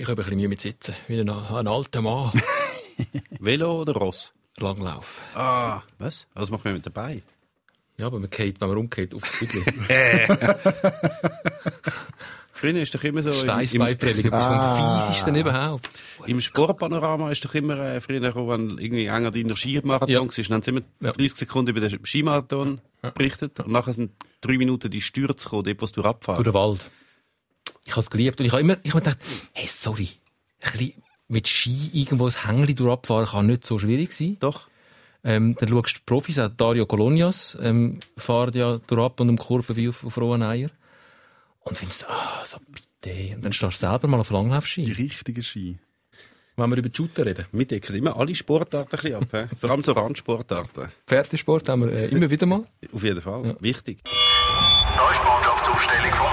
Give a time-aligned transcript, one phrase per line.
[0.00, 2.30] Ich habe ein bisschen Mühe mit Sitzen, wie ein, ein alter Mann.
[3.40, 4.32] Velo oder Ross?
[4.60, 5.20] Langlauf.
[5.34, 6.26] Ah, was?
[6.34, 7.22] Was macht man mit dabei?
[7.96, 9.64] Ja, aber man geht, wenn man umgeht, auf die Büdli.
[12.52, 13.30] Früher ist doch immer so...
[13.32, 14.76] Steißbeinprellung, aber Ah.
[14.98, 15.90] vom Fiesesten überhaupt.
[16.26, 20.20] Im, Im Sportpanorama ist doch immer äh, früher, wenn irgendwie einer deiner Skimarathon Ja.
[20.20, 21.12] war, dann haben sie immer Ja.
[21.12, 22.80] 30 Sekunden über den Skimarathon
[23.14, 24.10] berichtet und nachher sind
[24.40, 26.42] drei Minuten die Stürze gekommen, dort, wo du Durch abfahren.
[26.44, 26.90] den Wald.
[27.88, 28.38] Ich habe es geliebt.
[28.38, 29.18] Und ich habe immer, ich habe gedacht,
[29.54, 30.08] hey, sorry,
[30.60, 34.36] ein bisschen mit Ski irgendwo ein Hängli durchabfahren kann nicht so schwierig sein.
[34.40, 34.68] Doch.
[35.24, 39.38] Ähm, dann schaust du die Profis, auch Dario Colonias, ähm, fahren ja durchab und um
[39.38, 40.70] Kurven wie auf, auf rohen Eier.
[41.60, 43.34] Und findest, ah, so bitte.
[43.36, 44.92] Und dann stehst du selber mal auf Die Langlaufski.
[44.92, 45.78] richtigen Ski.
[46.56, 47.46] Wenn wir über die Shooter reden.
[47.52, 49.48] Wir decken immer alle Sportarten ein bisschen ab.
[49.58, 50.88] Vor allem so Randsportarten.
[51.06, 52.64] Pferdesport haben wir äh, immer wieder mal.
[52.92, 53.56] Auf jeden Fall.
[53.60, 54.00] Wichtig.
[54.04, 56.27] Da ist die Mannschaftsaufstellung vom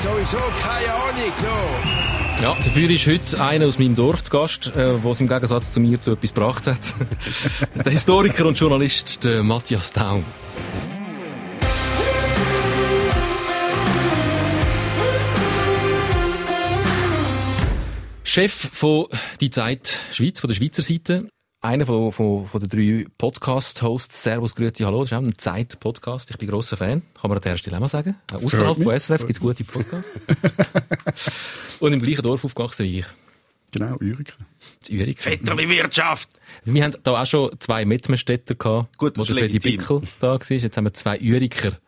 [0.00, 1.32] sowieso keine Ahnung.
[1.40, 2.42] So.
[2.42, 5.80] Ja, dafür ist heute einer aus meinem Dorf zu Gast, äh, was im Gegensatz zu
[5.80, 6.94] mir zu etwas gebracht hat.
[7.84, 10.24] der Historiker und Journalist, der Matthias Daum.
[18.22, 19.06] Chef von
[19.40, 21.28] «Die Zeit Schweiz», von der Schweizer Seite.
[21.68, 24.22] Einer von, von, von den drei Podcast-Hosts.
[24.22, 25.00] Servus, Grüezi, Hallo.
[25.00, 26.30] Das ist auch ein Zeit-Podcast.
[26.30, 27.02] Ich bin grosser Fan.
[27.20, 28.16] Kann man an der Stelle auch mal sagen.
[28.32, 28.98] Auch Außerhalb von.
[28.98, 30.18] SRF gibt es gute Podcasts.
[31.80, 33.06] Und im gleichen Dorf aufgewachsen wie ich.
[33.70, 34.32] Genau, Uriker.
[34.80, 35.22] Das Ürich.
[35.22, 36.30] Vetterli Wirtschaft!
[36.64, 39.58] Wir haben da auch schon zwei Mettmerstädter gehabt, Gut, wo das der ist Freddy.
[39.58, 40.40] Bickel da war.
[40.48, 41.78] Jetzt haben wir zwei Uriker.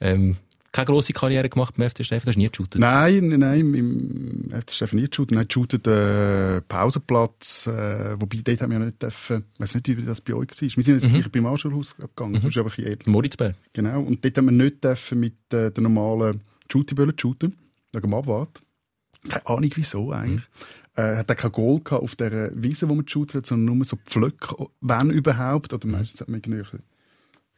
[0.00, 0.36] Ähm,
[0.72, 2.80] keine grosse Karriere gemacht beim FC Stefan, das ist nie geshootet.
[2.80, 5.36] Nein, nein, im, FC Stefan nicht shooten.
[5.36, 9.86] Nein, shootet äh, Pausenplatz, äh, wobei dort haben wir ja nicht dürfen, ich weiss nicht,
[9.88, 10.60] wie das bei euch war.
[10.60, 12.98] Wir sind ins gleiche Primarschulhaus gegangen, das ist aber ein.
[13.06, 13.54] Moritzberg.
[13.74, 17.54] Genau, und dort haben wir nicht dürfen mit äh, der normalen Shootyböllen shooten,
[17.92, 18.60] wegen dem Abwart.
[19.28, 20.48] Keine Ahnung wieso eigentlich.
[20.94, 23.84] Äh, hat auch kein Goal gehabt auf der Wiese, wo man shootet hat, sondern nur
[23.84, 26.78] so Pflöcke, wenn überhaupt, oder meistens hat man irgendwie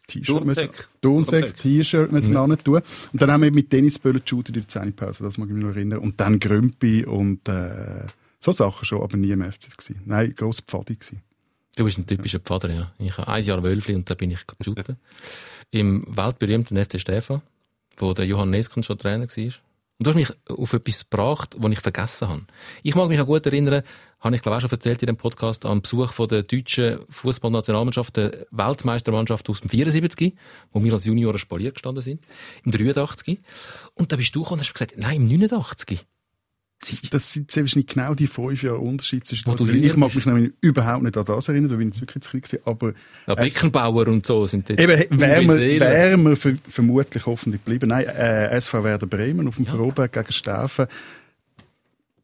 [0.07, 1.55] T-Shirt, Turnsäcke.
[1.55, 2.59] T-Shirt müssen mhm.
[2.63, 2.83] tun.
[3.13, 5.75] Und dann haben wir mit Tennisböllen geshootet in der Zähnepause, das mag ich mich noch
[5.75, 6.01] erinnern.
[6.01, 8.07] Und dann Grümpi und äh,
[8.39, 10.03] so Sachen schon, aber nie im FC gewesen.
[10.05, 11.23] Nein, grosser Pfadi gewesen.
[11.77, 12.93] Du bist ein typischer Pfader, ja.
[12.99, 14.97] Ich habe ein Jahr Wölfli und da bin ich shooten.
[15.71, 17.43] Im weltberühmten FC Stefan,
[17.97, 19.53] wo der Johann Neskens schon Trainer war.
[19.99, 22.47] Und du hast mich auf etwas gebracht, was ich vergessen habe.
[22.82, 23.82] Ich mag mich auch gut erinnern,
[24.19, 28.16] habe ich glaube auch schon erzählt in dem Podcast, den Besuch von der deutschen Fußballnationalmannschaft,
[28.16, 30.34] der Weltmeistermannschaft aus dem 74,
[30.72, 32.27] wo wir als Junioren Spalier gestanden sind,
[32.65, 33.38] im 83.
[33.94, 36.05] Und da bist du gekommen und hast gesagt, nein, im 89.
[37.11, 39.61] Das sind sehr wahrscheinlich genau die fünf Jahre Unterschied zwischen uns.
[39.61, 42.43] Ich mag mich nämlich überhaupt nicht an das erinnern, da bin ich wirklich zu klein
[42.43, 42.93] gewesen, aber
[43.27, 44.81] Ja, Beckenbauer und so sind dort.
[44.81, 47.89] Eben, wären wir, wären wir ver vermutlich hoffentlich geblieben.
[47.89, 50.87] Nein, äh, SV Werder Bremen auf dem Vorberg gegen Steffen.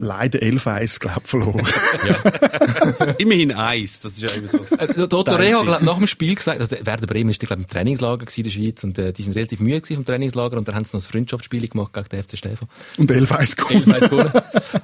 [0.03, 1.61] Leider 11-1, glaube ich, verloren.
[3.19, 4.59] Immerhin eins, das ist ja immer so.
[4.75, 5.39] Äh, der Otto Style.
[5.39, 8.45] Reh hat nach dem Spiel gesagt, also der Werder Bremen ist glaub, im Trainingslager in
[8.45, 10.97] der Schweiz und äh, die sind relativ müde gewesen vom Trainingslager und dann haben sie
[10.97, 12.67] noch ein Freundschaftsspiel gemacht gegen den FC Stefan.
[12.97, 13.93] Und 11-1 gewonnen.
[13.93, 14.33] 11 gewonnen.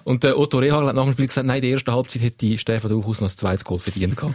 [0.04, 2.36] Und der Otto Reh hat nach dem Spiel gesagt, nein, in der ersten Halbzeit hätte
[2.36, 4.34] die Stefan durchaus noch ein zweites Goal verdient gehabt.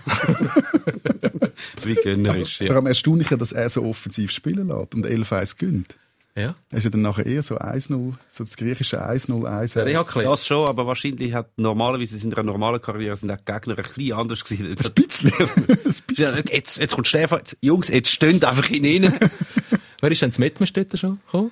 [1.84, 2.74] Wie gönnerisch, Vor ja.
[2.74, 5.96] allem erstaunlich, dass er so offensiv spielen lässt und 11-1 gönnt.
[6.36, 6.56] Ja.
[6.72, 10.25] Er ist ja dann nachher eher so 1-0, so das griechische 1-0, 1 Der Rehakles.
[10.25, 13.84] Das schon, aber wahrscheinlich hat normalerweise in einer normalen Karriere sind auch die Gegner ein
[13.84, 14.68] bisschen anders gewesen.
[14.68, 15.31] Ein bisschen.
[16.08, 16.44] Bisschen.
[16.50, 19.14] Jetzt, jetzt kommt Stefan, jetzt, Jungs, jetzt stehen einfach hinein.
[20.02, 21.52] Wer ist denn zu Mettmerstetten schon gekommen?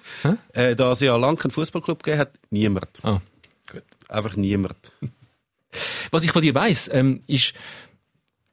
[0.53, 2.88] Äh, da es ja lang keinen Fußballclub gegeben hat, niemand.
[3.03, 3.22] Ah,
[3.72, 3.84] gut.
[4.07, 4.78] Einfach niemand.
[6.11, 7.53] Was ich von dir weiss, ähm, ist,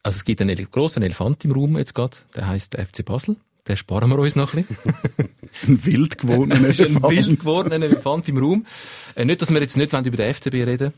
[0.03, 3.37] also es gibt einen grossen Elefant im Raum jetzt gerade, der heisst der FC Basel.
[3.69, 5.29] Den sparen wir uns noch ein bisschen.
[5.67, 7.17] Ein wild gewordener ist ein Elefant.
[7.17, 8.67] wild gewordener Elefant im Raum.
[9.15, 10.93] Äh, nicht, dass wir jetzt nicht wollen über den FCB reden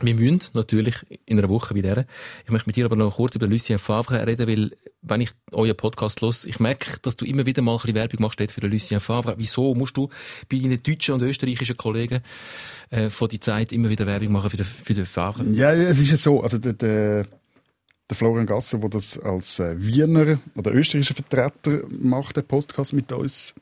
[0.00, 2.04] Wir müssen natürlich in einer Woche wie dieser.
[2.44, 5.76] Ich möchte mit dir aber noch kurz über Lucien Favre reden, weil, wenn ich euren
[5.76, 8.72] Podcast los, ich merke, dass du immer wieder mal ein bisschen Werbung machst für den
[8.72, 9.34] Lucien Favre.
[9.38, 10.08] Wieso musst du
[10.50, 12.20] bei deinen deutschen und österreichischen Kollegen
[12.90, 15.44] äh, von die Zeit immer wieder Werbung machen für den, für den Favre?
[15.50, 17.26] Ja, es ist ja so, also der, der,
[18.08, 23.10] der Florian Gasser, der das als äh, Wiener oder österreichischer Vertreter macht, der Podcast mit
[23.10, 23.54] uns,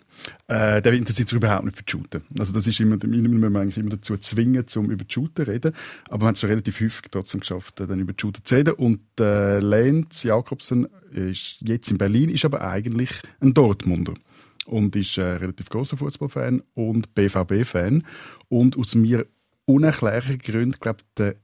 [0.48, 2.20] äh, der interessiert sich überhaupt nicht für die Shooter.
[2.38, 5.50] Also das ist immer, müssen wir eigentlich immer dazu zwingen, um über die Shooter zu
[5.50, 5.72] reden.
[6.08, 8.54] Aber wir haben es schon relativ häufig trotzdem geschafft, äh, dann über die Shooter zu
[8.54, 8.74] reden.
[8.74, 13.10] Und äh, Lenz Jakobsen ist jetzt in Berlin, ist aber eigentlich
[13.40, 14.14] ein Dortmunder
[14.66, 18.04] und ist äh, relativ großer Fußballfan und BVB-Fan
[18.48, 19.26] und aus mir
[19.66, 21.36] unerklärlichen Gründen, glaube der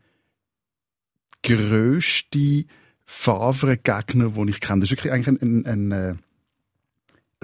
[1.43, 2.67] grösste
[3.13, 4.81] Favre-Gegner, den ich kenne.
[4.81, 6.15] Das ist wirklich eigentlich ein, ein, ein äh,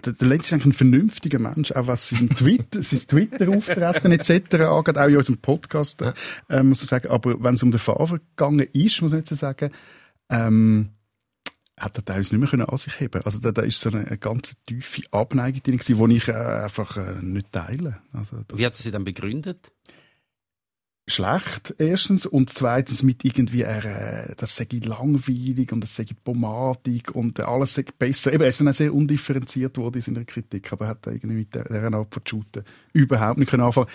[0.05, 4.55] der, der Lenz ist eigentlich ein vernünftiger Mensch, auch was sein Twitter, sein Twitter-Auftreten etc.
[4.55, 6.03] angeht, auch in unserem Podcast,
[6.49, 7.09] äh, muss ich sagen.
[7.09, 9.73] Aber wenn es um den Favre gegangen ist, muss ich jetzt sagen,
[10.31, 10.91] ähm,
[11.77, 13.23] hat er teilweise nicht mehr können an sich heben.
[13.25, 16.97] Also da, da ist so eine, eine ganz tiefe Abneigung drin die ich äh, einfach
[16.97, 17.99] äh, nicht teile.
[18.13, 19.73] Also das Wie hat er sie dann begründet?
[21.09, 23.85] Schlecht erstens und zweitens mit irgendwie er,
[24.31, 28.33] äh, das sei langweilig und das sei pomadig und äh, alles sei besser.
[28.33, 31.37] Eben, er ist dann auch sehr undifferenziert worden in seiner Kritik, aber er hat irgendwie
[31.37, 33.89] mit dieser Art von Shooten überhaupt nicht können anfangen.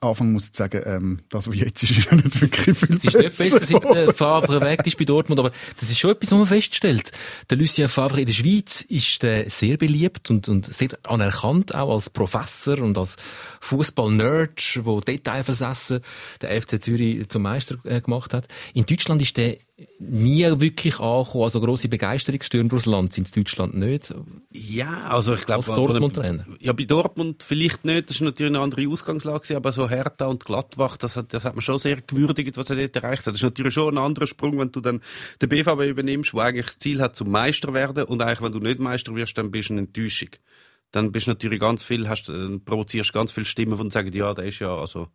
[0.00, 3.04] Anfang muss ich sagen, ähm, das, was jetzt ist, ist ja nicht wirklich viel Es
[3.04, 6.30] ist nicht besser, seit der Favre weg ist bei Dortmund, aber das ist schon etwas,
[6.32, 7.12] was man feststellt.
[7.50, 11.94] Der Lucien Favre in der Schweiz ist äh, sehr beliebt und, und sehr anerkannt, auch
[11.94, 13.16] als Professor und als
[13.60, 16.00] Fußball-Nerd, der Detailversessen
[16.40, 18.48] der FC Zürich zum Meister äh, gemacht hat.
[18.74, 19.56] In Deutschland ist der
[19.98, 24.14] nie wirklich angekommen, also grosse Begeisterungsstürme durchs Land sind in Deutschland nicht.
[24.52, 25.66] Ja, also ich glaube...
[25.66, 26.46] Als Dortmund-Trainer.
[26.60, 30.44] Ja, bei Dortmund vielleicht nicht, das ist natürlich eine andere Ausgangslage, aber so Hertha und
[30.44, 33.34] Gladbach, das hat, das hat man schon sehr gewürdigt, was er dort erreicht hat.
[33.34, 35.00] Das ist natürlich schon ein anderer Sprung, wenn du dann
[35.40, 38.58] den BVB übernimmst, wo eigentlich das Ziel hat, zum Meister werden und eigentlich, wenn du
[38.58, 40.30] nicht Meister wirst, dann bist du eine Enttäuschung.
[40.90, 44.32] Dann bist du natürlich ganz viel, hast, äh, provozierst ganz viele Stimmen, die sagen, ja,
[44.32, 45.08] der ist ja, also,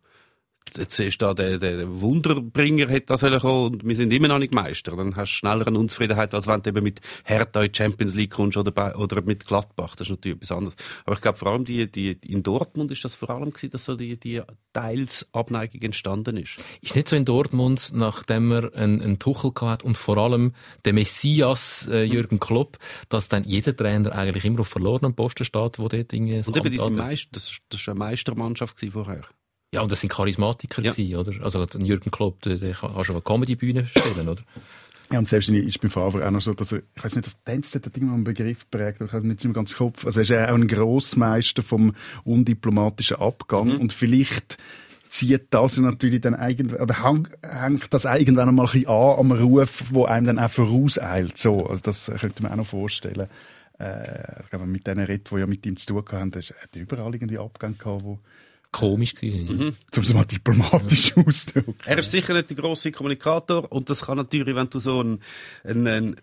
[0.76, 4.54] jetzt ist da der, der Wunderbringer hätte das kommen und wir sind immer noch nicht
[4.54, 4.96] Meister.
[4.96, 8.14] Dann hast du schneller eine Unzufriedenheit, als wenn du eben mit Hertha in die Champions
[8.14, 9.96] League kommst oder, bei, oder mit Gladbach.
[9.96, 10.76] Das ist natürlich etwas anderes.
[11.04, 13.84] Aber ich glaube, vor allem die, die, in Dortmund ist das vor allem gewesen, dass
[13.84, 14.42] so die, die
[14.72, 16.58] teils Abneigung entstanden ist.
[16.80, 20.52] Ist nicht so in Dortmund, nachdem er einen, einen Tuchel gehabt hat und vor allem
[20.84, 22.78] der Messias äh, Jürgen Klopp,
[23.08, 26.70] dass dann jeder Trainer eigentlich immer auf verlorenem Posten steht, wo irgendwie das Und eben
[26.70, 26.90] diese.
[26.90, 29.22] Meister, das, das ist eine Meistermannschaft vorher.
[29.72, 30.90] Ja, und das sind Charismatiker Ja.
[30.92, 31.44] gewesen, oder?
[31.44, 34.42] Also Jürgen Klopp, der, der kann schon eine Comedy-Bühne stellen, oder?
[35.12, 37.42] Ja, und selbst ist beim Favre auch noch so, dass er, ich weiß nicht, das
[37.44, 40.04] Tänzt hat irgendwann einen Begriff prägt, aber ich habe nicht im ganzen Kopf.
[40.06, 41.94] Also er ist ja auch ein Grossmeister vom
[42.24, 44.56] undiplomatischen Abgang und vielleicht
[45.08, 49.18] zieht das ja natürlich dann irgendwann, oder hang- hängt das irgendwann einmal ein bisschen an
[49.18, 51.36] am Ruf, wo einem dann auch vorauseilt.
[51.38, 53.28] So, also das könnte man auch noch vorstellen.
[53.80, 56.76] Äh, ich glaube, mit denen Reden, die ja mit ihm zu tun hatten, er hat
[56.76, 58.18] überall irgendwie Abgänge gehabt, wo,
[58.72, 59.56] Komisch gewesen.
[59.56, 59.76] Mhm.
[59.90, 61.74] zum es mal diplomatisch auszudrücken.
[61.84, 65.20] Er ist sicher nicht der grosse Kommunikator und das kann natürlich, wenn du so einen,
[65.64, 66.16] einen, einen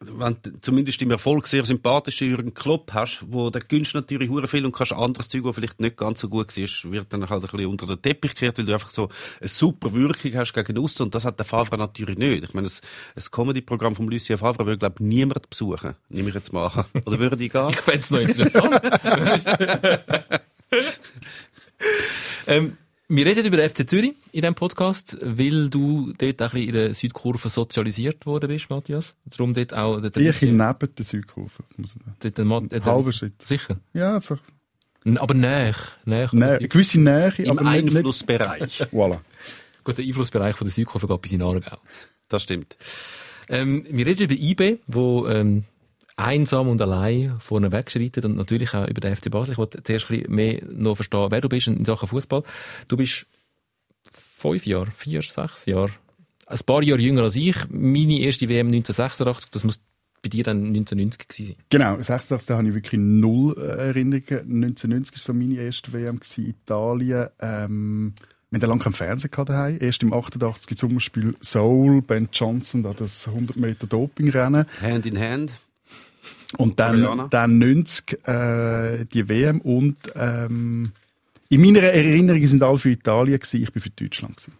[0.00, 4.48] wenn du zumindest im Erfolg sehr sympathischen Jürgen Klopp hast, wo der gönnst natürlich hure
[4.48, 7.44] viel und kannst anderes Zeug, das vielleicht nicht ganz so gut war, wird dann halt
[7.44, 9.08] ein bisschen unter den Teppich gekehrt, weil du einfach so
[9.40, 12.44] eine super Wirkung hast gegen aussen und das hat der Favre natürlich nicht.
[12.44, 12.72] Ich meine, ein,
[13.16, 15.94] ein Comedy-Programm von Lucien Favre würde, glaube ich, niemand besuchen.
[16.08, 16.84] Nehme ich jetzt mal an.
[17.06, 17.68] Oder würde ich gehen?
[17.70, 18.80] Ich fände es noch interessant.
[22.46, 22.76] ähm,
[23.08, 26.68] wir reden über den FC Zürich in diesem Podcast, weil du dort auch ein bisschen
[26.68, 29.14] in der Südkurve sozialisiert worden bist, Matthias.
[29.26, 31.50] Darum dort auch der Ich neben der Südkurve.
[31.76, 32.16] Muss ich sagen.
[32.20, 33.42] dort der Mat- äh, Halber Schritt.
[33.42, 33.76] Sicher.
[33.92, 34.38] Ja, so.
[35.16, 35.74] Aber näher.
[36.06, 38.80] näher Nähe, gewisse Nähe, Im aber nicht Einflussbereich.
[38.92, 39.18] Voilà.
[39.84, 41.76] Gut, der Einflussbereich von der Südkurve geht bis in Aargau.
[42.28, 42.74] Das stimmt.
[43.50, 45.64] Ähm, wir reden über IB, wo ähm,
[46.16, 49.52] einsam und allein vorne wegschreitet und natürlich auch über den FC Basel.
[49.52, 52.42] Ich wollte zuerst ein bisschen mehr noch verstehen, wer du bist in Sachen Fußball.
[52.88, 53.26] Du bist
[54.12, 55.90] fünf Jahre, vier, sechs Jahre,
[56.46, 57.56] ein paar Jahre jünger als ich.
[57.68, 59.80] Meine erste WM 1986, das muss
[60.22, 61.64] bei dir dann 1990 gewesen sein.
[61.68, 64.64] Genau, 86 da habe ich wirklich null Erinnerungen.
[64.64, 67.28] 1990 war so meine erste WM gewesen, Italien.
[67.40, 68.14] Ähm,
[68.50, 69.78] wir hatten lange keinen Fernseher gehabt daheim.
[69.80, 74.66] Erst im 88 Sommerspiel Seoul, Ben Johnson, da das 100 Meter Dopingrennen.
[74.80, 75.52] Hand in Hand.
[76.58, 80.92] Und dann, dann 90 äh, die WM und ähm,
[81.48, 84.54] in meiner Erinnerung sind alle für Italien gewesen, ich bin für Deutschland gewesen.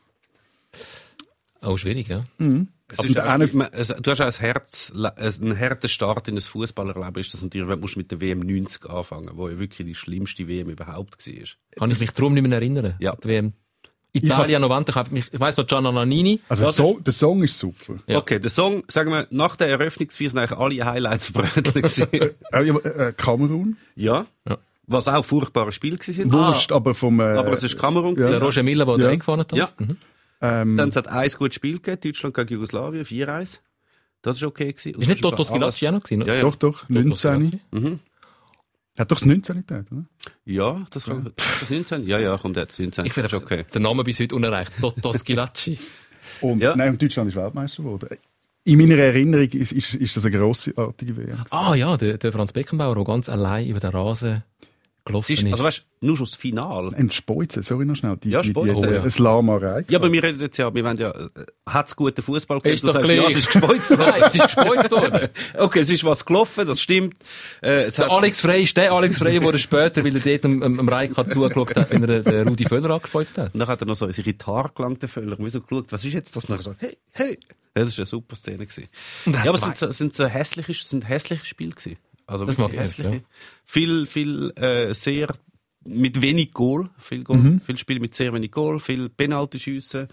[1.62, 2.24] Oh, schwierig, ja.
[2.98, 7.16] Auch, eine- man- es, du hast auch ein Herz, einen harten Start in ein Fußballerleben,
[7.20, 9.94] ist das natürlich, wenn du musst mit der WM 90 anfangen, wo ja wirklich die
[9.94, 11.34] schlimmste WM überhaupt war.
[11.76, 12.94] Kann ich mich darum nicht mehr erinnern.
[13.00, 13.12] Ja.
[13.16, 13.52] Die WM.
[14.14, 16.40] Italia 90, ich, hab mich- ich weiss noch Gianna Nannini.
[16.49, 17.94] Also Das so, der Song ist super.
[18.06, 18.18] Ja.
[18.18, 22.06] Okay, der Song, sagen wir, nach der Eröffnungsfeier sind eigentlich alle Highlights gewesen.
[22.12, 23.76] Äh, ja, äh, Kamerun.
[23.97, 24.26] ja.
[24.49, 24.59] Ja.
[24.87, 26.33] Was auch furchtbare Spiele gewesen sind.
[26.33, 27.18] Wurscht, aber vom...
[27.18, 28.16] Äh, Aber es ist Kamerun.
[28.21, 28.28] Ja.
[28.28, 29.04] Der Roger Miller, der Ja.
[29.04, 29.09] ja.
[29.11, 29.50] eingefahren hat.
[29.52, 29.66] Ja.
[29.78, 29.97] Mhm.
[30.42, 33.61] ähm, Dann es hat ein gutes Spiel gegeben, Deutschland gegen Jugoslawien, 4-1.
[34.21, 35.00] Das ist okay gewesen.
[35.00, 36.26] Ist nicht Toto Skilacci auch noch gewesen?
[36.26, 36.40] Ja, ja.
[36.42, 37.16] Doch, doch, Toto 19.
[37.16, 37.61] Skilacci.
[37.73, 37.99] Mhm.
[38.96, 40.04] Hat doch das 19 getan, oder?
[40.44, 42.06] Ja, das kann, das 19?
[42.06, 43.06] Ja, ja, kommt jetzt 19.
[43.06, 43.64] Ich finde das okay.
[43.72, 44.72] der Name bis heute unerreicht.
[44.80, 45.78] Toto Skilacci.
[46.40, 46.74] Und, Ja.
[46.74, 48.08] Nein, und Deutschland ist Weltmeister geworden.
[48.64, 51.38] In meiner Erinnerung ist, ist, ist das eine grossartige WM.
[51.50, 54.42] Ah ja, der, der Franz Beckenbauer, der ganz allein über den Rasen
[55.04, 55.52] gelaufen Es ist, ist.
[55.52, 56.96] also weißt, nur schon das Finale.
[56.96, 58.16] Ein Speuze, sorry noch schnell.
[58.16, 59.02] Die, Ja, die, Speuze, die, die, ja.
[59.02, 59.84] Ein Lamarei.
[59.88, 61.28] Ja, aber wir reden jetzt ja, wir wollen ja, äh,
[61.68, 62.75] hat's guten Fußball gegeben?
[62.75, 64.11] Ist Du doch sagst, ja, es ist gespeuzt worden.
[64.11, 65.28] Nein, es ist gespeuzt worden.
[65.58, 67.14] Okay, es ist was gelaufen, das stimmt.
[67.62, 70.44] Äh, es Der hat, Alex Frey ist der Alex Frey, der später, weil er dort
[70.44, 73.52] am, am, am Reikard zugeschaut hat, wenn er den Rudi Völler angespeuzt hat.
[73.54, 75.38] und dann hat er noch so in seine Haare gelangt, der Völler.
[75.38, 76.44] Und wir so geschaut, was ist jetzt das?
[76.44, 77.38] Und dann so, hey, hey.
[77.76, 78.58] Ja, das war eine super Szene.
[78.66, 78.88] Gewesen.
[79.26, 81.73] Er hat Ja, aber es sind so, es sind so hässliche, es sind hässliche Spiele
[81.73, 81.99] gewesen.
[82.26, 83.14] Also Das mag ich, hässliche.
[83.14, 83.20] ja.
[83.64, 85.34] Viel, viel, äh, sehr,
[85.86, 86.88] mit wenig Goal.
[86.98, 87.38] Viel Goal.
[87.38, 87.60] Mhm.
[87.60, 88.78] Viel Spiele mit sehr wenig Goal.
[88.80, 90.08] Viel Penalty-Schüsse.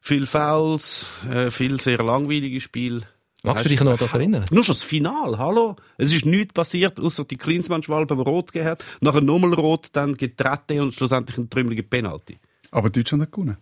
[0.00, 1.06] Viel Fouls.
[1.30, 3.02] Äh, viel sehr langweilige Spiele.
[3.44, 4.44] Magst du dich noch an das erinnern?
[4.50, 5.76] Nur schon das Final, hallo?
[5.98, 8.84] Es ist nichts passiert, außer die Klinsmann-Schwalbe, die rot gegeben hat.
[9.02, 12.38] Nachher nochmal rot, dann getreten und schlussendlich ein trümmeliger Penalty.
[12.70, 13.58] Aber Deutschland hat gewonnen.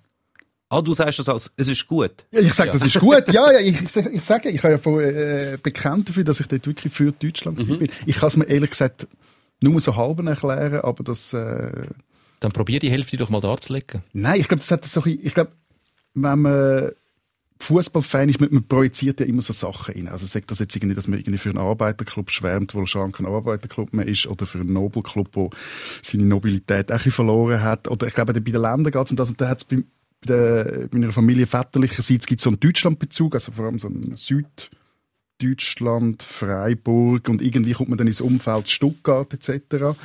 [0.72, 2.12] Ah, du sagst das als, es ist gut.
[2.32, 3.28] Ja, ich sage, das ist gut.
[3.28, 6.46] Ja, ja, ich, ich, ich sage, ich habe ja von, äh, bekannt dafür, dass ich
[6.48, 7.78] dort wirklich für Deutschland Mhm.
[7.78, 7.90] bin.
[8.06, 9.06] Ich kann es mir ehrlich gesagt
[9.60, 11.86] nur so halben erklären, aber das, äh,
[12.40, 14.02] Dann probier die Hälfte doch mal darzulegen.
[14.14, 15.52] nein, ich glaube, das hat so, ein ich glaube,
[16.14, 16.90] wenn man
[17.60, 20.08] Fußballfan ist, man, man projiziert ja immer so Sachen rein.
[20.08, 23.26] Also sagt das jetzt irgendwie, dass man irgendwie für einen Arbeiterclub schwärmt, wo schon kein
[23.26, 25.50] Arbeiterclub mehr ist, oder für einen Nobelclub, wo
[26.02, 27.86] seine Nobilität auch ein verloren hat.
[27.88, 29.84] Oder ich glaube, bei den Ländern geht es um das, und da hat es bei,
[30.26, 34.70] bei, meiner Familie väterlicherseits gibt es so einen Deutschlandbezug, also vor allem so einen Süd-
[35.42, 39.98] Deutschland, Freiburg und irgendwie kommt man dann ins Umfeld Stuttgart etc.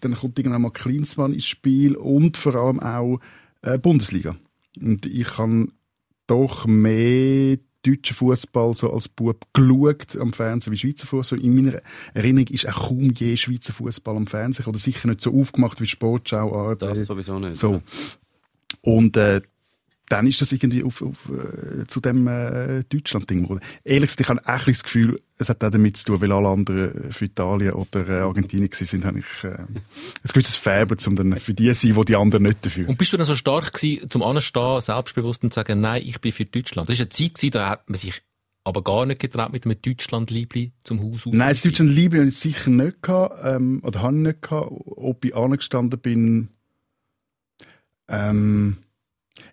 [0.00, 3.18] Dann kommt irgendwann mal Klinsmann ins Spiel und vor allem auch
[3.62, 4.36] äh, Bundesliga.
[4.80, 5.72] Und ich kann
[6.26, 11.40] doch mehr deutschen Fußball so als Bub geschaut am Fernsehen wie Schweizer Fußball.
[11.40, 11.80] In meiner
[12.14, 15.86] Erinnerung ist auch kaum je Schweizer Fußball am Fernsehen oder sicher nicht so aufgemacht wie
[15.86, 16.82] Sportschau, ARD.
[16.82, 17.56] Das sowieso nicht.
[17.56, 17.82] So.
[18.80, 19.42] Und äh,
[20.08, 23.60] dann ist das irgendwie auf, auf, äh, zu dem äh, Deutschland-Ding geworden.
[23.84, 26.32] Ehrlich gesagt, ich habe auch ein das Gefühl, es hat auch damit zu tun, weil
[26.32, 29.82] alle anderen für Italien oder äh, Argentinien sind, habe ich äh, ein
[30.22, 33.12] gewisses Faible, um dann für die zu sein, wo die anderen nicht dafür Und bist
[33.12, 36.44] du dann so stark gewesen, zum Anstehen, selbstbewusst und zu sagen, nein, ich bin für
[36.44, 36.88] Deutschland?
[36.88, 38.22] Das war eine Zeit, gewesen, da hat man sich
[38.64, 42.36] aber gar nicht getraut, mit einem Deutschland-Liebli zum Haus Nein, das Deutschland Liebe habe ich
[42.36, 44.70] sicher nicht gehabt, ähm, oder habe ich nicht gehabt.
[44.70, 46.48] Ob ich angestanden bin,
[48.08, 48.78] ähm,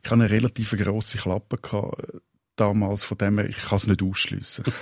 [0.04, 2.20] ich habe eine relativ grosse Klappe gehabt, äh,
[2.56, 4.66] damals, von dem her, ich kann es nicht ausschliessen.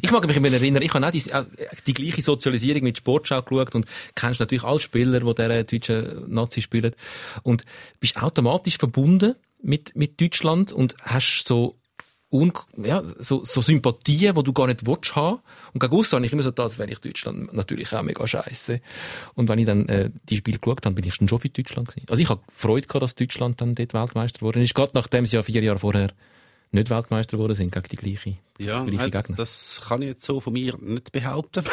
[0.00, 1.44] Ich mag mich immer erinnern, ich habe auch die, auch
[1.86, 6.60] die gleiche Sozialisierung mit Sportschau geschaut und kennst natürlich alle Spieler, die dieser deutschen Nazi
[6.62, 6.94] spielen
[7.42, 7.64] und
[7.98, 11.81] bist automatisch verbunden mit, mit Deutschland und hast so
[12.32, 15.40] Un ja, so, so Sympathien, die du gar nicht willst haben.
[15.74, 18.80] Und gegen aussen habe ich immer so das, wenn ich Deutschland natürlich auch mega scheiße.
[19.34, 21.88] Und wenn ich dann äh, die Spiele geschaut habe, bin ich dann schon für Deutschland
[21.88, 22.06] gewesen.
[22.08, 24.74] Also ich habe Freude gehabt, dass Deutschland dann dort Weltmeister geworden ist.
[24.74, 26.12] Gerade nachdem sie ja vier Jahre vorher
[26.72, 29.36] nicht Weltmeister geworden sind, gegen die gleiche, Ja, gleiche nein, Gegner.
[29.36, 31.64] das kann ich jetzt so von mir nicht behaupten,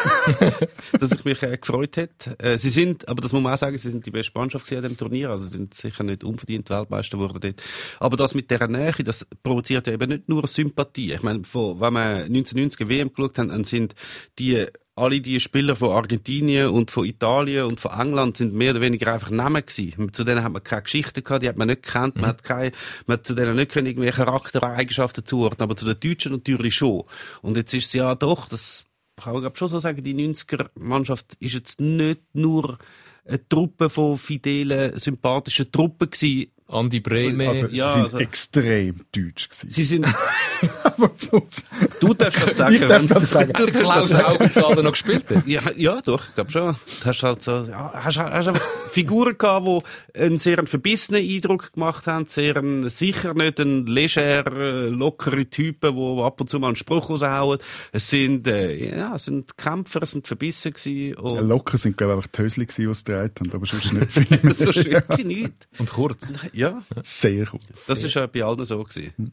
[0.99, 2.37] dass ich mich äh, gefreut hätte.
[2.39, 4.83] Äh, sie sind, aber das muss man auch sagen, sie sind die beste Mannschaft an
[4.83, 7.63] dem Turnier, also sie sind sicher nicht unverdient Weltmeister geworden dort.
[7.99, 11.13] Aber das mit der Nähe, das provoziert ja eben nicht nur Sympathie.
[11.13, 13.95] Ich meine, von, wenn wir 1990 WM geschaut haben, dann sind
[14.37, 14.67] die
[14.99, 19.13] alle die Spieler von Argentinien und von Italien und von England sind mehr oder weniger
[19.13, 20.13] einfach Namen gewesen.
[20.13, 22.71] Zu denen hat man keine Geschichte gehabt, die hat man nicht gekannt, man hat keine,
[23.07, 27.03] man hat zu denen nicht können irgendwelche Charaktereigenschaften zuordnen, aber zu den Deutschen natürlich schon.
[27.41, 31.35] Und jetzt ist es ja doch, das kann man glaub schon so sagen, die 90er-Mannschaft
[31.39, 32.77] ist jetzt nicht nur
[33.25, 36.51] eine Truppe von fidelen, sympathischen Truppen gewesen.
[36.69, 37.49] Andi Brehme.
[37.49, 39.71] Also, ja, sie sind also- extrem deutsch gewesen.
[39.71, 40.05] Sie sind,
[41.99, 42.75] du darfst das sagen.
[42.75, 43.53] ich darf wenn- das sagen.
[43.53, 45.25] Hat der Klaus Augenthaler noch gespielt?
[45.29, 45.47] hat?
[45.47, 46.75] Ja, ja, doch, ich glaube schon.
[47.01, 48.61] Du hast halt so, ja, hast, hast einfach
[48.91, 49.67] Figuren gehabt,
[50.15, 55.45] die einen sehr verbissenen Eindruck gemacht haben, sehr einen, sicher nicht einen leger, äh, lockere
[55.45, 57.59] Typen, die ab und zu mal einen Spruch raushauen.
[57.91, 61.97] Es sind, äh, ja, es sind Kämpfer, es sind verbissen gewesen Ja, und locker sind,
[61.97, 64.53] glaube ich, einfach die Hösli gewesen, die es getragen haben, aber sonst nicht viel mehr.
[64.53, 65.53] so schön nicht.
[65.77, 66.33] Und kurz.
[66.59, 67.61] Ja, Sehr gut.
[67.69, 69.31] das ist ja bei allen so gewesen.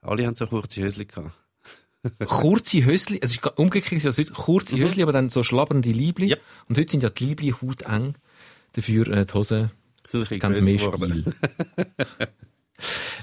[0.00, 1.32] Alle haben so kurze Hösli gehabt.
[2.26, 6.30] Kurze Hösli, es ist umgekehrt, also heute kurze Hösli, aber dann so schlabbernde Liebli.
[6.30, 6.36] Ja.
[6.68, 8.14] Und heute sind ja die Liebli hauteng.
[8.72, 9.70] Dafür äh, die Hose
[10.02, 10.78] Das sind ein ganz mehr.
[10.78, 11.24] Spiel.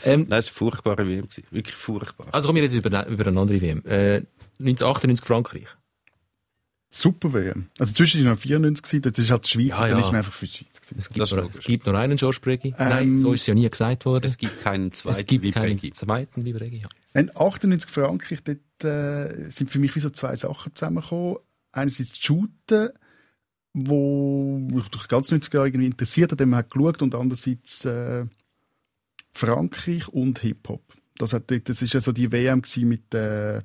[0.06, 1.28] ähm, Nein, das war eine furchtbare WM.
[1.52, 2.28] Wirklich furchtbar.
[2.32, 3.84] also kommen wir jetzt über, über eine andere WM.
[3.86, 4.22] Äh,
[4.60, 5.68] 1998 Frankreich.
[6.92, 7.68] Super WM.
[7.78, 10.00] Also zwischen 94 gewesen, das ist halt die Schweiz, Ja, ja.
[10.00, 10.96] ist man einfach für die Schweiz gewesen.
[11.00, 11.56] Es gibt, logisch.
[11.56, 12.70] es gibt nur einen George Bregi.
[12.80, 14.26] Ähm, Nein, so ist es ja nie gesagt worden.
[14.26, 15.92] Es gibt keinen zweiten Es gibt wie keinen Bregi.
[15.92, 16.78] zweiten wie Bregi.
[16.82, 16.90] Ja.
[17.20, 21.38] In 98 Frankreich, dort äh, sind für mich wie so zwei Sachen zusammengekommen.
[21.72, 22.90] Einerseits die Shooten,
[23.74, 27.14] wo mich durch die ganze 90er Jahre irgendwie interessiert hat, den man hat geschaut, und
[27.14, 28.26] andererseits äh,
[29.32, 30.82] Frankreich und Hip-Hop.
[31.18, 33.58] Das, hat, dort- das ist ja so die WM mit äh,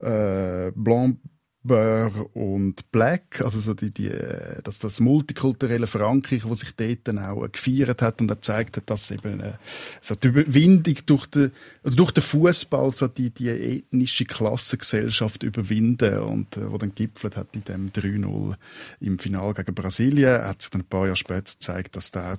[0.00, 1.18] äh, Blanc,
[1.66, 7.18] Burr und Black, also so die, die, äh, das, multikulturelle Frankreich, wo sich dort dann
[7.18, 9.54] auch äh, gefeiert hat und gezeigt hat, dass eben äh,
[10.00, 16.18] so die Überwindung durch den, also durch den Fußball so die, die ethnische Klassengesellschaft überwinden
[16.18, 18.54] und äh, wo dann gipfelt hat in dem 3-0
[19.00, 22.36] im Finale gegen Brasilien, hat sich dann ein paar Jahre später gezeigt, dass da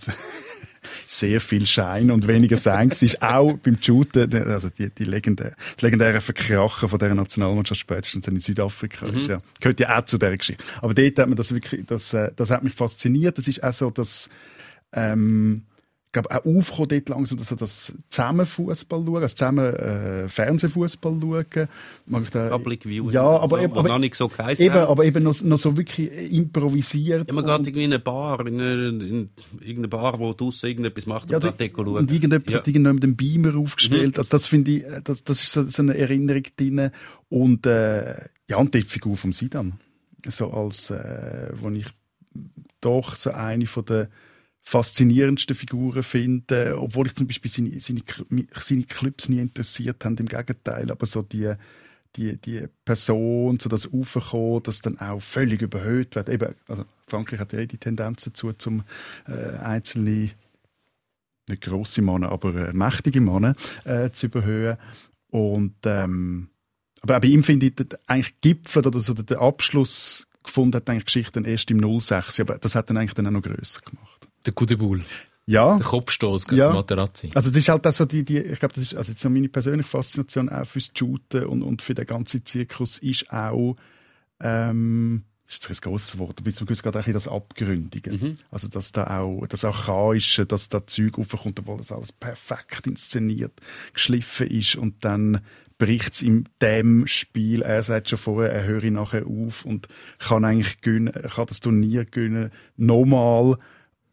[1.06, 3.40] sehr viel Schein und weniger Sein war.
[3.40, 8.40] auch beim Shooten, also die, die legendäre, das legendäre Verkrachen von der Nationalmannschaft spätestens in
[8.40, 9.08] Südafrika.
[9.08, 9.28] Mhm.
[9.28, 10.64] Ja, gehört ja auch zu dieser Geschichte.
[10.82, 13.38] Aber dort hat man das wirklich, das, äh, das hat mich fasziniert.
[13.38, 14.30] Das ist auch so, dass,
[14.94, 15.64] ähm,
[16.18, 21.68] glaube auch aufgekommen dort langsam, dass das zusammen Fußball schauen, also zusammen äh, Fernsehfußball schauen.
[22.08, 23.12] Mag ich da, Public View.
[23.12, 26.12] Ja, aber, so, eben, aber, noch nicht so eben, aber eben noch, noch so wirklich
[26.34, 27.28] improvisiert.
[27.28, 31.06] Ja, man geht irgendwie in eine Bar, in, eine, in irgendeine Bar, wo draussen irgendetwas
[31.06, 31.88] macht ja, und da schauen.
[31.88, 32.58] Und irgendjemand Ja.
[32.58, 34.14] hat irgendjemand den Beamer aufgestellt.
[34.14, 34.20] Mhm.
[34.20, 36.92] Also das finde ich, das, das ist so, so eine Erinnerung drin.
[37.30, 38.16] Und, äh,
[38.50, 39.74] ja, und die Figur vom Sidan.
[40.28, 41.86] So als, äh, wo ich
[42.82, 44.10] doch so eine von der
[44.68, 48.02] faszinierendsten Figuren finde, obwohl ich zum Beispiel seine, seine,
[48.54, 51.54] seine Clips nie interessiert haben, im Gegenteil, aber so die,
[52.18, 56.28] die, die Person, so das Aufkommen, das dann auch völlig überhöht wird.
[56.28, 58.84] Eben, also Frankreich hat ja eh die Tendenz dazu, zum
[59.26, 60.32] äh, einzelne
[61.48, 63.56] nicht grosse Männer, aber äh, mächtige Männer
[63.86, 64.76] äh, zu überhöhen.
[65.30, 66.50] Und, ähm,
[67.04, 67.74] aber auch bei ihm finde ich,
[68.06, 72.76] eigentlich Gipfel oder so der Abschluss gefunden hat eigentlich Geschichte erst im 06, aber das
[72.76, 74.17] hat dann eigentlich dann auch noch grösser gemacht.
[74.48, 75.04] Der Kudebul.
[75.46, 76.72] Ja, Der Kopfstoß gegen Ja.
[76.74, 77.30] Materazzi.
[77.34, 79.30] also das ist halt auch so die, die ich glaube, das ist also jetzt so
[79.30, 83.76] meine persönliche Faszination auch fürs Shooten und, und für den ganzen Zirkus ist auch,
[84.42, 88.36] ähm, das ist jetzt ein grosses Wort, aber zum Gewissen gerade auch das Abgründige.
[88.52, 93.54] Also, dass da auch, das Archaische, dass da Zeug aufkommt, obwohl das alles perfekt inszeniert,
[93.94, 95.40] geschliffen ist und dann
[95.78, 99.88] bricht es in dem Spiel, er sagt schon vorher, er höre nachher auf und
[100.20, 103.58] kann eigentlich gewinnen, kann das Turnier gewinnen, nochmal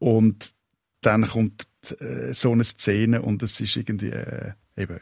[0.04, 0.52] und
[1.00, 1.66] dann kommt
[2.00, 5.00] äh, so eine Szene und es ist irgendwie, äh, eben,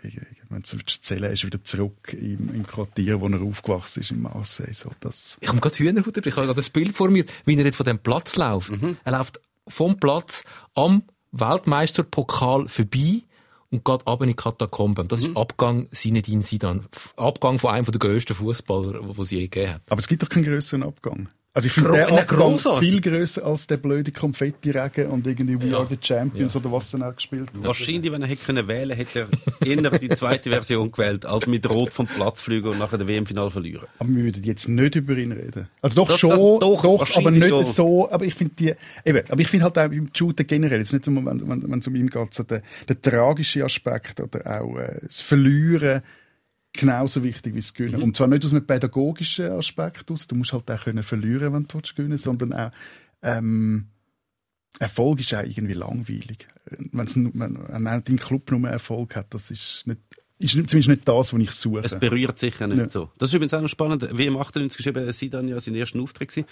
[0.48, 4.22] wenn du erzählen, er ist wieder zurück im, im Quartier, wo er aufgewachsen ist, in
[4.22, 4.72] Marseille.
[4.72, 6.28] So, das, Ich habe gerade Hühnerhut dabei.
[6.28, 8.70] Ich habe gerade das Bild vor mir, wie er jetzt von dem Platz läuft.
[9.02, 13.22] Er läuft vom Platz am Weltmeisterpokal vorbei
[13.70, 15.08] und geht ab in die Katakomben.
[15.08, 16.86] Das ist Abgang Sinedin Sidan.
[17.16, 19.82] Abgang von einem der grössten Fußballer, die sie je gegeben hat.
[19.88, 21.28] aber es gibt doch keinen größeren Abgang.
[21.54, 25.78] Also ich finde den Abgang viel grösser als der blöde Konfetti-Regen und irgendwie We Ja.
[25.80, 26.60] Are the Champions Ja.
[26.60, 27.66] oder was dann auch gespielt wird.
[27.66, 29.26] Wahrscheinlich, wenn er hätte können wählen, hätte
[29.60, 33.06] er eher die zweite Version gewählt, als mit Rot vom Platz fliegen und nachher den
[33.06, 33.86] WM-Final verlieren.
[33.98, 35.68] Aber wir würden jetzt nicht über ihn reden.
[35.82, 37.64] Also doch Das- schon, das- doch, doch, aber nicht schon.
[37.66, 38.10] so.
[38.10, 41.06] Aber ich finde die, eben, aber ich finde halt auch beim Shooten generell, jetzt nicht
[41.06, 44.78] nur, wenn, wenn, wenn es um ihn geht, so der, der tragische Aspekt oder auch
[44.78, 46.00] äh, das Verlieren
[46.72, 47.98] genauso wichtig wie das Gewinnen.
[47.98, 48.04] Mhm.
[48.04, 51.64] Und zwar nicht aus einem pädagogischen Aspekt aus, du musst halt auch können verlieren, wenn
[51.64, 52.70] du willst gewinnen sondern auch,
[53.22, 53.88] ähm,
[54.78, 56.48] Erfolg ist auch irgendwie langweilig.
[56.92, 60.00] Wenn's, wenn, dein Club nur Erfolg hat, das ist nicht,
[60.38, 61.82] ist zumindest nicht das, was ich suche.
[61.84, 62.88] Es berührt sicher nicht Ja.
[62.88, 63.10] so.
[63.18, 64.08] Das ist übrigens auch noch spannend.
[64.16, 66.30] WM 98 war eben Sidan ja sein erster Auftritt.
[66.30, 66.46] Gewesen.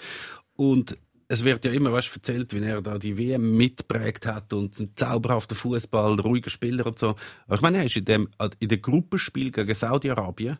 [0.55, 0.97] Und
[1.31, 4.91] es wird ja immer weißt, erzählt, wie er da die WM mitprägt hat und ein
[4.95, 7.15] zauberhafter Fußball, ruhiger Spieler und so.
[7.45, 8.27] Aber ich meine, er ist in dem,
[8.59, 10.57] in dem Gruppenspiel gegen Saudi-Arabien,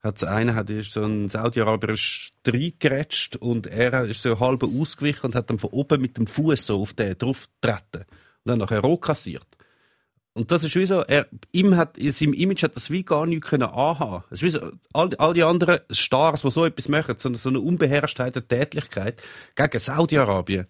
[0.00, 5.36] hat einer hat so ein Saudi-Arabier ist reingerätscht und er ist so halb ausgewichen und
[5.36, 8.04] hat dann von oben mit dem Fuß so auf den drauf getreten
[8.44, 9.46] und dann nachher rot kassiert.
[10.34, 13.26] Und das ist wie so, er, ihm hat, in seinem Image hat das wie gar
[13.26, 14.24] nichts können anhaben.
[14.30, 17.50] Es ist wie so, all, all die anderen Stars, die so etwas machen, so, so
[17.50, 19.22] eine Unbeherrschtheit der Tätlichkeit
[19.54, 20.66] gegen Saudi-Arabien,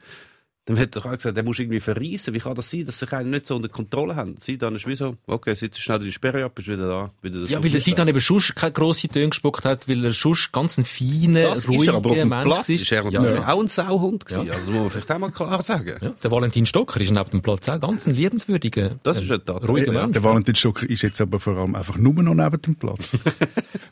[0.64, 2.33] dann hat er auch gesagt, der muss irgendwie verreisen.
[2.35, 4.37] Wie kann das sein, dass sich einer nicht so unter Kontrolle haben?
[4.38, 7.40] Sie dann ist wie so, okay, sitzt schnell die Sperre ab, ist wieder da, wieder
[7.40, 10.37] das Ja, weil er Sidan eben schon keine grosse Töne gespuckt hat, weil er schon
[10.53, 12.75] ganz ein feiner, das ist er, aber auf ruhiger dem Mensch Platz war.
[12.77, 13.48] ist er ja, ja.
[13.53, 14.51] auch ein Sauhund gewesen.
[14.53, 15.96] Also muss man vielleicht auch mal klar sagen.
[16.01, 19.35] Ja, der Valentin Stocker ist neben dem Platz auch ganz ein liebenswürdiger, Das ist äh,
[19.35, 19.66] eine Tat.
[19.68, 20.12] ruhiger Ja, Mensch.
[20.14, 23.18] der Valentin Stocker ist jetzt aber vor allem einfach nur noch neben dem Platz.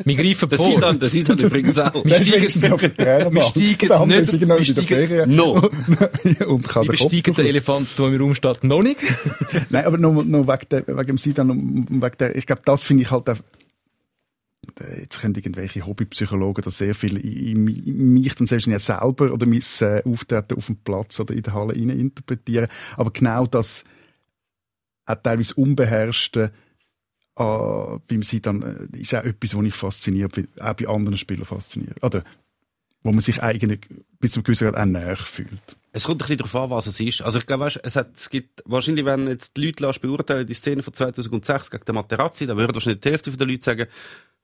[0.05, 0.67] Wir greifen Der vor.
[0.71, 1.95] Sidan, der Sidan übrigens auch.
[2.05, 2.61] Wir Der steigen-
[2.97, 5.35] der wir steigen Der andere nicht- wir der steigen-.
[5.35, 5.69] No.
[6.61, 8.99] Und kann Wir besteigen den Elefant, der im Raum steht, noch nicht.
[9.71, 12.83] Nein, aber nur, nur wegen, der, wegen dem Sidan und wegen der, ich glaube, das
[12.83, 13.39] finde ich halt auch,
[14.99, 17.65] jetzt können irgendwelche Hobbypsychologen das sehr viel in,
[18.13, 21.55] mich dann selbst nicht selber oder mein äh, Auftreten auf dem Platz oder in der
[21.55, 22.69] Halle rein interpretieren.
[22.97, 23.85] Aber genau das
[25.07, 26.53] auch teilweise unbeherrschte
[27.37, 32.03] äh, beim Sidan ist auch etwas, was ich fasziniert, auch bei anderen Spielern fasziniert.
[32.03, 32.25] Oder
[33.03, 33.81] wo man sich eigentlich
[34.19, 35.49] bis zum gewissen Grad auch näher fühlt.
[35.93, 37.23] Es kommt ein bisschen darauf an, was es ist.
[37.23, 40.47] Also ich glaube, weißt, es, hat, es gibt, wahrscheinlich, wenn jetzt die Leute lässt beurteilen,
[40.47, 43.87] die Szene von 2006 gegen den Materazzi, dann würden wahrscheinlich die Hälfte der Leute sagen,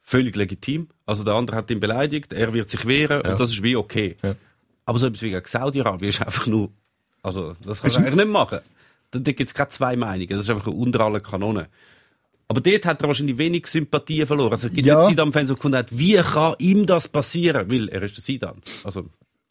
[0.01, 0.89] völlig legitim.
[1.05, 3.33] Also der andere hat ihn beleidigt, er wird sich wehren Ja.
[3.33, 4.17] und das ist wie okay.
[4.23, 4.35] Ja.
[4.85, 6.71] Aber so etwas wie gegen Saudi-Arabien ist einfach nur,
[7.23, 8.61] also das kannst du eigentlich nicht machen.
[9.11, 11.69] Da, da gibt es keine zwei Meinungen, das ist einfach eine unter aller Kanone.
[12.49, 14.53] Aber dort hat er wahrscheinlich wenig Sympathie verloren.
[14.53, 14.95] Also es gibt Ja.
[14.95, 15.01] ja.
[15.01, 17.71] nicht Sidan-Fans, die gefunden haben, wie kann ihm das passieren?
[17.71, 18.63] Weil er ist der Sidan.
[18.85, 19.07] Also,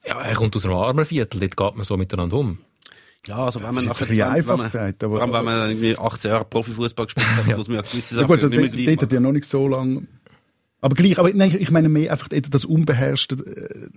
[0.08, 2.58] Ja, er kommt aus einem armen Viertel, dort geht man so miteinander um.
[3.28, 5.60] ja, also wenn man nachher- ein einfach wenn man, gesagt, aber- Vor allem, wenn man
[5.60, 8.44] dann irgendwie 18 Jahre Profifußball gespielt hat, muss man ja gewisse Ja Sachen gut, nicht
[8.44, 10.08] dort, mehr gleich dort hat ja noch nicht so lange.
[10.82, 13.36] Aber gleich, aber nein, ich meine mehr einfach das Unbeherrschte.
[13.36, 13.90] äh,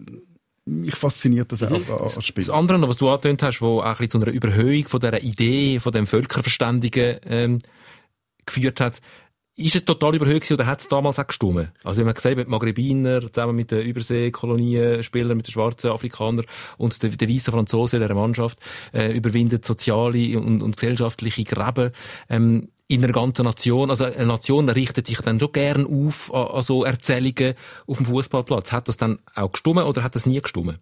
[0.65, 2.43] Mich fasziniert das auch an- als Spiel.
[2.45, 5.23] Das andere, was du angetönt hast, wo auch ein bisschen zu einer Überhöhung von dieser
[5.23, 7.59] Idee, von dem Völkerverständigen ähm,
[8.49, 9.01] geführt hat,
[9.59, 11.73] ist es total überhöht oder hat es damals auch gestummen?
[11.83, 16.47] Also, wenn man gesehen hat, die Maghrebiner zusammen mit den Überseekolonienspielern, mit den schwarzen Afrikanern
[16.77, 18.61] und den, den weißen Franzosen dieser Mannschaft,
[18.95, 21.91] äh, überwindet soziale und, und gesellschaftliche Gräben,
[22.31, 23.91] ähm, in einer ganzen Nation.
[23.91, 27.55] Also, eine Nation richtet sich dann schon gern auf an, an so Erzählungen
[27.89, 28.71] auf dem Fußballplatz.
[28.71, 30.79] Hat das dann auch gestummen oder hat das nie gestummen?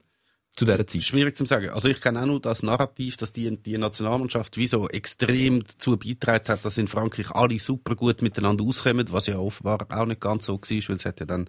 [0.56, 1.02] Zu dieser Zeit?
[1.02, 1.68] Schwierig zu sagen.
[1.68, 5.98] Also ich kenne auch nur das Narrativ, dass die, die Nationalmannschaft wie so extrem dazu
[5.98, 10.20] beigetragen hat, dass in Frankreich alle super gut miteinander auskommen, was ja offenbar auch nicht
[10.20, 11.46] ganz so war, weil es hat ja dann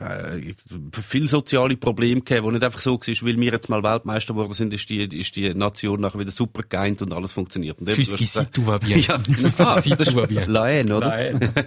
[0.00, 0.54] äh,
[1.00, 4.52] viele soziale Probleme gegeben, wo nicht einfach so war, weil wir jetzt mal Weltmeister geworden
[4.54, 7.80] sind, ist die, ist die Nation nachher wieder super geeint und alles funktioniert.
[7.80, 8.98] Und Jusqu'ici, tout va bien.
[8.98, 10.42] Ja, ah, Jusqu'ici, das tout va bien.
[10.42, 11.08] ist La Haine, oder?
[11.08, 11.54] Nein.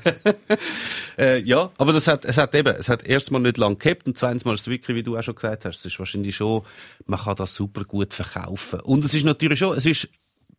[1.18, 4.08] Äh, ja, aber das hat, es hat eben, es hat erstens mal nicht lang gehabt
[4.08, 6.36] und zweitens mal ist es wirklich, wie du auch schon gesagt hast, es ist wahrscheinlich
[6.36, 6.64] schon,
[7.06, 8.80] man kann das super gut verkaufen.
[8.82, 10.10] Und es ist natürlich schon, es ist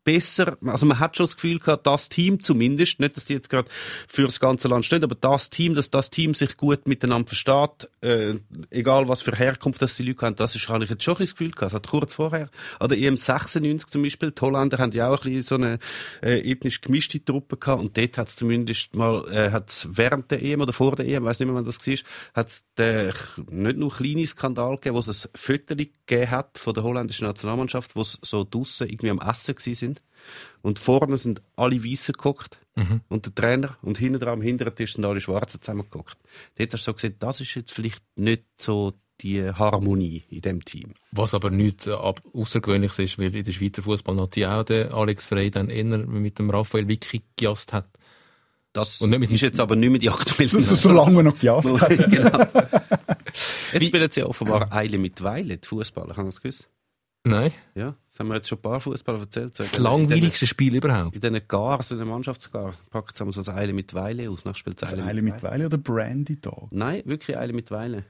[0.05, 3.51] besser, also man hat schon das Gefühl gehabt, das Team zumindest, nicht, dass die jetzt
[3.51, 3.69] gerade
[4.09, 7.89] für das ganze Land stehen, aber das Team, dass das Team sich gut miteinander versteht,
[8.03, 8.35] äh,
[8.71, 11.19] egal was für Herkunft das die Leute haben, das ist, habe ich jetzt schon ein
[11.19, 11.73] bisschen das Gefühl gehabt.
[11.73, 15.25] Es hat kurz vorher, an der EM 96 zum Beispiel, die Holländer haben ja auch
[15.25, 15.79] ein bisschen so eine
[16.23, 20.43] äh, ethnisch gemischte Truppe gehabt und dort hat es zumindest mal, äh, hat's während der
[20.43, 21.97] EM oder vor der EM, weiß nicht mehr, wann das war,
[22.35, 22.65] hat es
[23.51, 27.97] nicht nur kleine Skandal gegeben, wo es ein Foto gegeben hat von der holländischen Nationalmannschaft,
[27.97, 29.92] wo sie so draussen irgendwie am Essen gewesen sind.
[30.63, 32.59] Und vorne sind alle Weißen geguckt.
[33.09, 33.77] Und der Trainer.
[33.83, 36.17] Und hinten dran, am hinteren Tisch sind alle Schwarzen zusammengeguckt.
[36.57, 40.65] Dort hast du so gesehen, das ist jetzt vielleicht nicht so die Harmonie in dem
[40.65, 40.95] Team.
[41.13, 45.51] Was aber nicht äh, Außergewöhnliches ist, weil in der Schweizer Fußballnazi auch der Alex Frey
[45.51, 47.87] dann eher mit dem Raphael Vicky gejasst hat.
[48.73, 50.49] Das Und nicht mit- ist jetzt aber nicht mehr die aktuelle.
[50.49, 51.97] So, so, solange wir noch gejasst haben.
[52.11, 52.47] genau.
[53.73, 56.17] Jetzt spielen sie ja offenbar Eile mit Weile, die Fußballer.
[56.17, 56.69] Haben Sie das gewusst?
[57.25, 59.55] Nein, Ja, das haben wir jetzt schon ein paar Fußballer erzählt.
[59.55, 61.15] So das langweiligste Spiel überhaupt.
[61.15, 64.45] In diesen Gars, in den Mannschaftsgar, packt es so ein Eile mit Weile aus.
[64.45, 66.69] Nach spielt Das Eile mit Weile oder Brandy Dog?
[66.73, 68.05] Nein, wirklich Eile mit Weile.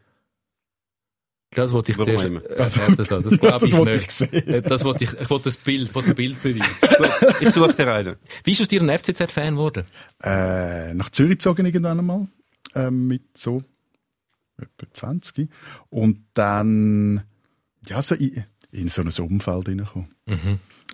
[1.55, 2.40] Das wollte ich Warum zuerst, immer?
[2.46, 2.96] äh, erwarten lassen.
[2.96, 4.05] Das glaube ich das wollte nicht.
[4.07, 4.48] ich sehen.
[4.48, 6.81] Äh, Das wollte ich, ich wollte das Bild, ich wollte den Bildbeweis.
[7.20, 8.16] Gut, ich suche dir einen.
[8.44, 9.85] Wie bist du aus dir ein FCZ-Fan geworden?
[10.22, 12.27] Äh, nach Zürich gezogen irgendwann einmal.
[12.75, 13.62] Ähm, mit so
[14.57, 15.51] etwa 20.
[15.90, 17.22] Und dann,
[17.87, 18.14] ja, so
[18.73, 20.09] in, so ein Umfeld reingekommen.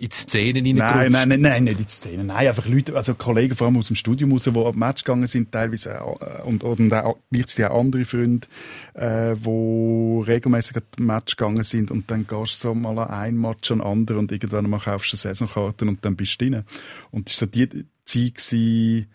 [0.01, 2.23] In die Szenen Nein, nein, nein, nein, nicht in die Szene.
[2.23, 5.27] Nein, einfach Leute, also Kollegen vor allem aus dem Studium raus, die am Match gegangen
[5.27, 8.47] sind, teilweise äh, und, und auch gleichzeitig auch andere Freunde,
[8.93, 13.37] äh, die regelmäßig an Match gegangen sind und dann gehst du so mal an ein
[13.37, 16.63] Match an anderen und irgendwann mal kaufst du Saisonkarten und dann bist du drin.
[17.11, 19.07] Und das war so die Zeit, gewesen,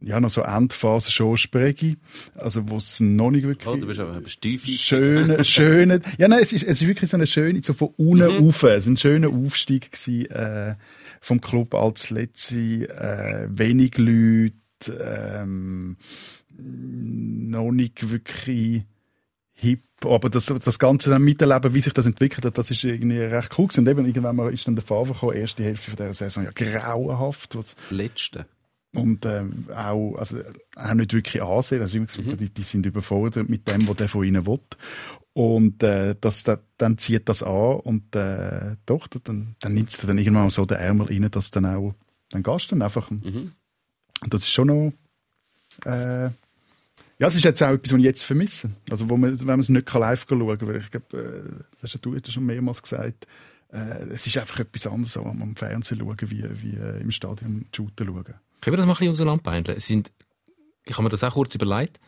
[0.00, 1.96] ja, noch so Endphase schon Spregi,
[2.36, 4.72] also wo es noch nicht wirklich Oh, du bist aber ein Stiefel.
[4.74, 8.26] schöne, schöne, ja, nein, es ist, es ist wirklich so eine schöne, so von unten
[8.38, 8.44] Mhm.
[8.46, 10.76] rauf, es war ein schöner Aufstieg gewesen, äh,
[11.20, 12.56] vom Club als letzte,
[12.88, 14.52] äh, wenig Leute,
[14.88, 15.96] ähm,
[16.56, 18.82] noch nicht wirklich
[19.54, 23.18] hip, aber das, das Ganze dann miterleben, wie sich das entwickelt hat, das ist irgendwie
[23.18, 23.80] recht cool gewesen.
[23.80, 26.50] Und eben irgendwann mal ist dann der Fahrer gekommen, erste Hälfte von dieser Saison, ja,
[26.54, 28.46] grauenhaft, was, Letzte.
[28.94, 30.38] Und ähm, auch, also,
[30.76, 31.82] auch nicht wirklich ansehen.
[31.82, 32.36] Also, ich mhm.
[32.36, 34.60] die, die sind überfordert mit dem, was der von ihnen will.
[35.34, 39.98] Und äh, das, da, dann zieht das an und äh, doch, dann, dann nimmt es
[39.98, 41.94] dann irgendwann so den Ärmel rein, dass dann auch,
[42.30, 43.10] dann gehst du dann einfach.
[43.10, 44.92] Und das ist schon noch,
[45.84, 46.30] äh,
[47.20, 48.70] ja, es ist jetzt auch etwas, was ich jetzt vermisse.
[48.90, 51.82] Also, wo man, wenn man es nicht live schauen kann, weil ich glaube, äh, das
[51.84, 53.26] hast ja du jetzt schon mehrmals gesagt,
[53.72, 58.06] äh, es ist einfach etwas anderes, am Fernsehen schauen, wie, wie äh, im Stadion shooten
[58.06, 58.34] schauen.
[58.60, 59.76] Können wir das mal ein bisschen auseinanderbeindeln?
[59.78, 60.10] Es sind,
[60.84, 61.98] ich habe mir das auch kurz überlegt.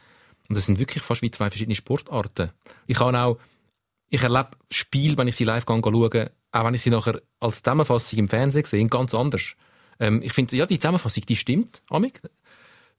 [0.48, 2.50] Und das sind wirklich fast wie zwei verschiedene Sportarten.
[2.86, 3.38] Ich kann auch,
[4.08, 8.18] ich erlebe Spiele, wenn ich sie live schaue, auch wenn ich sie nachher als Zusammenfassung
[8.18, 9.54] im Fernsehen sehe, ganz anders.
[10.00, 12.20] Ähm, ich finde, ja, die Zusammenfassung, die stimmt, Amik.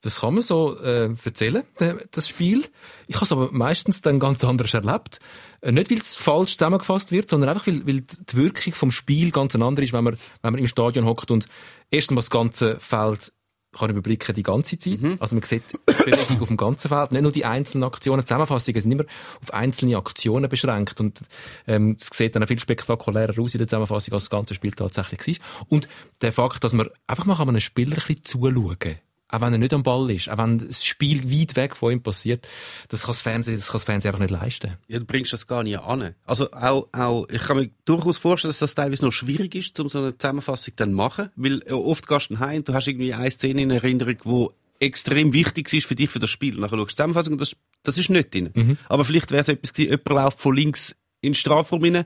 [0.03, 2.63] Das kann man so äh, erzählen, de- das Spiel.
[3.07, 5.19] Ich habe es aber meistens dann ganz anders erlebt.
[5.61, 9.29] Äh, nicht, weil es falsch zusammengefasst wird, sondern einfach, weil, weil die Wirkung vom Spiel
[9.31, 11.45] ganz eine andere ist, wenn man, wenn man im Stadion hockt und
[11.91, 13.31] erstens das ganze Feld
[13.77, 14.99] kann überblicken die ganze Zeit.
[15.19, 18.25] Also man sieht die Bewegung auf dem ganzen Feld, nicht nur die einzelnen Aktionen.
[18.25, 19.05] Zusammenfassungen sind immer
[19.41, 21.19] auf einzelne Aktionen beschränkt und
[21.67, 25.39] ähm, es sieht dann viel spektakulärer aus in der Zusammenfassung, als das ganze Spiel tatsächlich
[25.39, 25.67] war.
[25.69, 25.88] Und
[26.21, 28.95] der Fakt, dass man einfach mal einem Spieler ein bisschen zuschauen kann,
[29.32, 32.04] auch wenn er nicht am Ball ist, auch wenn das Spiel weit weg von ihm
[32.04, 32.48] passiert,
[32.89, 34.78] das kann das Fernsehen, das kann das Fernsehen einfach nicht leisten.
[34.88, 36.13] Ja, du bringst das gar nicht an.
[36.26, 39.89] Also auch, auch, ich kann mir durchaus vorstellen, dass das teilweise noch schwierig ist, um
[39.89, 43.13] so eine Zusammenfassung dann zu machen, weil äh, oft gehst du heim, du hast irgendwie
[43.13, 46.56] eine Szene in Erinnerung, wo extrem wichtig ist für dich, für das Spiel.
[46.56, 48.78] Und dann schaust du die Zusammenfassung und das, das ist nicht drin.
[48.89, 52.04] Aber vielleicht wäre es etwas gewesen, jemand läuft von links in den Strafraum rein,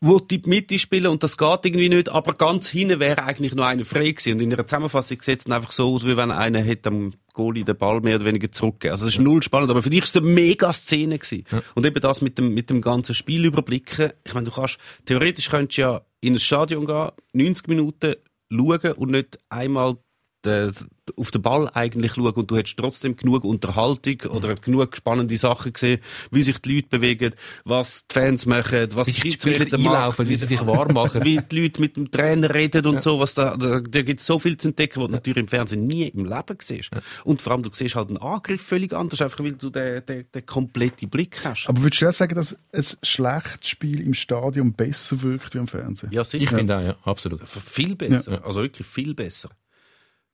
[0.00, 3.64] wo die Mitte spielen und das geht irgendwie nicht, aber ganz hinten wäre eigentlich noch
[3.64, 4.34] einer frei gewesen.
[4.34, 7.64] Und in der Zusammenfassung sieht es einfach so aus, wie wenn einer hätte am Goalie
[7.64, 8.92] den Ball mehr oder weniger zurückgegeben.
[8.92, 11.44] Also es ist null spannend, aber für dich ist es eine mega Szene gewesen.
[11.74, 14.12] Und eben das mit dem, mit dem ganzen Spiel überblicken.
[14.24, 18.14] Ich meine, du kannst, theoretisch könntest du ja in ein Stadion gehen, 90 Minuten
[18.50, 19.96] schauen und nicht einmal
[20.48, 20.72] den,
[21.16, 25.72] auf den Ball eigentlich schauen und du hättest trotzdem genug Unterhaltung oder genug spannende Sachen
[25.72, 27.34] gesehen, wie sich die Leute bewegen,
[27.64, 31.24] was die Fans machen, was Wie die Spieler machen, wie sie sich warm machen.
[31.24, 34.26] wie die Leute mit dem Trainer reden und so, was da, da, da gibt es
[34.26, 36.90] so viel zu entdecken, was du natürlich im Fernsehen nie im Leben siehst.
[37.24, 40.26] Und vor allem, du siehst halt einen Angriff völlig anders, einfach weil du den, den,
[40.32, 41.68] den kompletten Blick hast.
[41.68, 45.68] Aber würdest du auch sagen, dass ein schlechtes Spiel im Stadion besser wirkt wie am
[45.68, 46.10] Fernsehen?
[46.12, 46.44] ja, sicher.
[46.44, 47.40] Ich finde auch, ja, absolut.
[47.46, 48.44] Viel besser.
[48.44, 49.50] Also wirklich viel besser.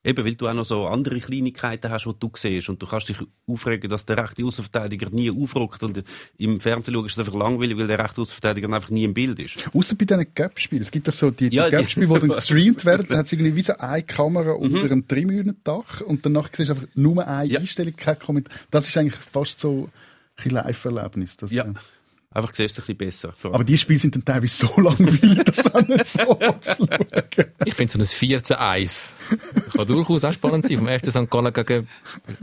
[0.05, 2.69] Eben, weil du auch noch so andere Kleinigkeiten hast, die du siehst.
[2.69, 5.81] Und du kannst dich aufregen, dass der rechte Außenverteidiger nie aufrückt.
[5.81, 6.03] Und
[6.37, 9.39] im Fernsehen schaust ist es einfach langweilig, weil der rechte Außenverteidiger einfach nie im Bild
[9.39, 9.67] ist.
[9.73, 10.83] Außer bei diesen Gap-Spielen.
[10.83, 13.05] Es gibt doch so die, die Ja, Gap-Spiele, die dann gestreamt werden.
[13.09, 14.61] Dann hat es irgendwie wie so eine Kamera Mhm.
[14.75, 17.59] unter einem Tribünendach und danach siehst du einfach nur eine Ja.
[17.59, 18.53] Einstellung, kein Kommentar.
[18.69, 19.89] Das ist eigentlich fast so
[20.43, 21.37] ein Live-Erlebnis.
[21.37, 21.65] Das, Ja.
[22.35, 23.53] Einfach siehst du es ein bisschen besser.
[23.55, 27.45] Aber die Spiele sind dann teilweise so langweilig, dass du auch nicht so schauen.
[27.63, 28.05] Ich finde so ein
[28.41, 29.11] 14-1
[29.73, 31.29] kann durchaus auch spannend sein, vom FC St.
[31.31, 31.87] Gallen gegen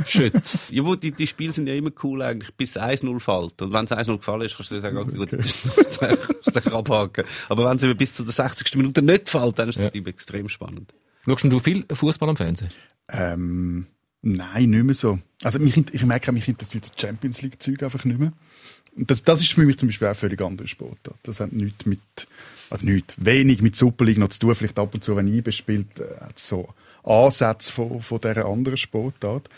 [0.07, 0.71] Schütz.
[0.71, 3.61] Ja, wo die, die Spiele sind ja immer cool eigentlich, bis 1-0 fällt.
[3.61, 5.99] Und wenn es 1-0 gefallen ist, kannst du dir sagen, okay, gut, das ist das
[5.99, 7.25] ist sicher abhaken.
[7.51, 8.75] Aber wenn es eben bis zu der 60.
[8.77, 9.87] Minute nicht fällt, dann ist es Ja.
[9.89, 10.93] natürlich extrem spannend.
[11.27, 12.71] Schaust du viel Fußball am Fernsehen?
[13.11, 13.87] Ähm,
[14.23, 15.19] nein, nicht mehr so.
[15.45, 18.33] Also mich, ich merke, auch, mich interessiert das Champions League-Zeug einfach nicht mehr.
[18.95, 20.99] Das, das ist für mich zum Beispiel auch völlig anderer Sport.
[21.23, 22.01] Das hat nichts mit,
[22.69, 24.55] also nichts, wenig mit Super League noch zu tun.
[24.55, 26.69] Vielleicht ab und zu, wenn IBE spielt, äh, hat so
[27.03, 29.49] Ansätze von, von dieser anderen Sportart.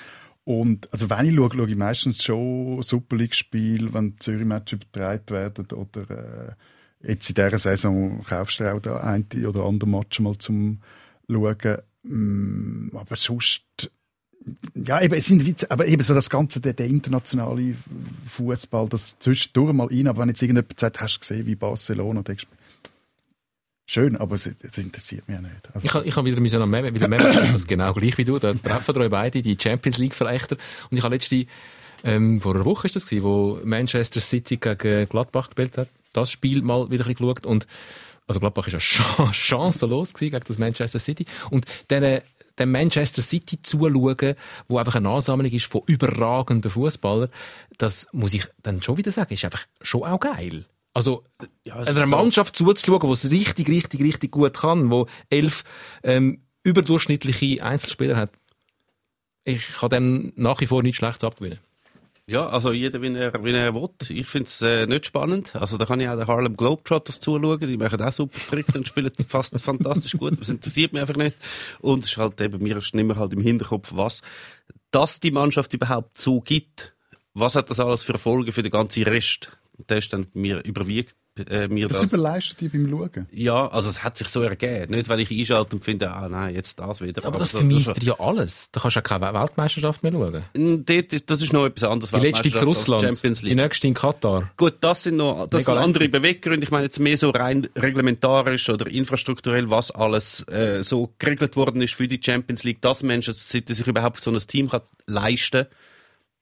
[0.45, 5.67] Und, also wenn ich schaue, schaue ich meistens schon Super League-Spiele, wenn Zürich-Matches übertragen werden
[5.73, 10.37] oder, äh, jetzt in dieser Saison kaufst du auch da ein oder andere Match mal
[10.37, 10.81] zum
[11.29, 11.79] Schauen.
[12.03, 13.91] Mm, aber sonst,
[14.75, 17.75] ja, eben, es sind Witze, aber eben so das ganze, der, der internationale
[18.29, 22.23] Fußball, das zwischendurch mal rein, aber wenn jetzt irgendjemand sagt, hast du gesehen, wie Barcelona,
[22.23, 22.47] denkst
[23.87, 25.69] schön, aber es, es interessiert mich auch nicht.
[25.75, 28.39] Also, Ich habe wieder müssen am Meme, wieder Meme das genau gleich wie du.
[28.39, 30.57] Da treffen euch beide, die Champions League Verächter.
[30.91, 31.45] Und ich habe letzte,
[32.03, 35.89] ähm, vor einer Woche ist das gewesen, wo Manchester City gegen Gladbach gespielt hat.
[36.13, 37.67] Das Spiel mal wieder ein geschaut und,
[38.27, 41.27] also Gladbach ist ja ch- chancenlos gewesen gegen das Manchester City.
[41.51, 42.21] Und dann,
[42.59, 44.35] dem Manchester City zuschauen,
[44.69, 47.31] wo einfach eine Ansammlung ist von überragenden Fußballern,
[47.79, 50.67] das muss ich dann schon wieder sagen, ist einfach schon auch geil.
[50.93, 51.25] Also,
[51.65, 52.07] Ja, einer so.
[52.07, 55.65] Mannschaft zuzuschauen, die es richtig, richtig, richtig gut kann, wo elf
[56.05, 58.31] ähm, überdurchschnittliche Einzelspieler hat,
[59.45, 61.59] ich kann dem nach wie vor nichts Schlechtes abgewinnen.
[62.27, 63.91] Ja, also jeder, wie er, wie er will.
[64.09, 65.55] Ich finde es äh, nicht spannend.
[65.57, 67.61] Also da kann ich auch den Harlem Globetrotters zuschauen.
[67.61, 70.41] Die machen auch super Tricks und spielen fast fantastisch gut.
[70.41, 71.37] Das interessiert mich einfach nicht.
[71.81, 74.23] Und es ist halt eben, mir ist immer halt im Hinterkopf, was,
[74.91, 76.95] dass die Mannschaft überhaupt so gibt.
[77.35, 79.59] Was hat das alles für Folgen für den ganzen Rest?
[79.77, 81.15] Und der ist dann mir überwiegt,
[81.49, 82.13] äh, mir das das.
[82.13, 83.27] überleistet dich beim Schauen.
[83.33, 84.95] Ja, also es hat sich so ergeben.
[84.95, 87.25] Nicht, weil ich einschalte und finde, ah nein, jetzt das wieder.
[87.25, 88.71] Aber das so- vermisst das- dir ja alles.
[88.71, 90.85] Da kannst du ja keine Weltmeisterschaft mehr schauen.
[90.87, 92.11] Dort Das ist noch etwas anderes.
[92.13, 93.51] Die letzte als Russland, Champions League.
[93.57, 94.51] die nächste in Katar.
[94.57, 96.09] Gut, das sind noch, das Mega sind andere.
[96.09, 96.65] Beweggründe.
[96.65, 101.83] Ich meine jetzt mehr so rein reglementarisch oder infrastrukturell, was alles äh, so geregelt worden
[101.83, 105.67] ist für die Champions League, dass Menschen sich überhaupt so ein Team kann leisten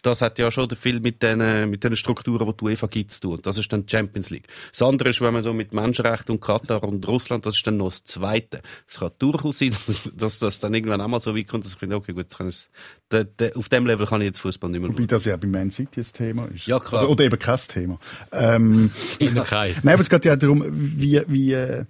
[0.03, 3.21] das hat ja schon viel mit den, mit den Strukturen, die die UEFA gibt, zu
[3.21, 3.39] tun.
[3.43, 4.49] Das ist dann die Champions League.
[4.71, 7.77] Das andere ist, wenn man so mit Menschenrechten und Katar und Russland, das ist dann
[7.77, 8.61] noch das Zweite.
[8.87, 11.75] Es kann durchaus sein, dass, dass das dann irgendwann auch mal so weit kommt, dass
[11.75, 12.69] ich finde, okay, gut, ich,
[13.11, 15.09] de, de, auf dem Level kann ich jetzt Fußball nicht mehr Wobei schauen.
[15.09, 16.67] das ja bei Man City ein Thema ist.
[16.67, 17.03] Ja, klar.
[17.03, 17.99] Oder, oder eben kein Thema.
[18.33, 19.85] Ähm, In der Kreis.
[19.85, 21.85] Nein, aber es geht ja darum, wie, wie äh,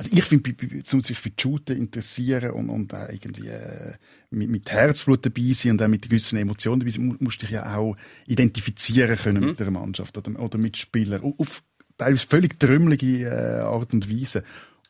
[0.00, 0.54] also ich finde,
[0.92, 3.92] um sich für die Shooter interessieren und, und auch irgendwie äh,
[4.30, 7.46] mit, mit Herzblut dabei sein und auch mit gewissen Emotionen dabei sein, mu- musst du
[7.46, 11.22] dich ja auch identifizieren können mit der Mannschaft oder, oder mit Spielern.
[11.22, 11.62] Auf- Auf
[11.98, 14.42] teilweise völlig trümmelige äh, Art und Weise.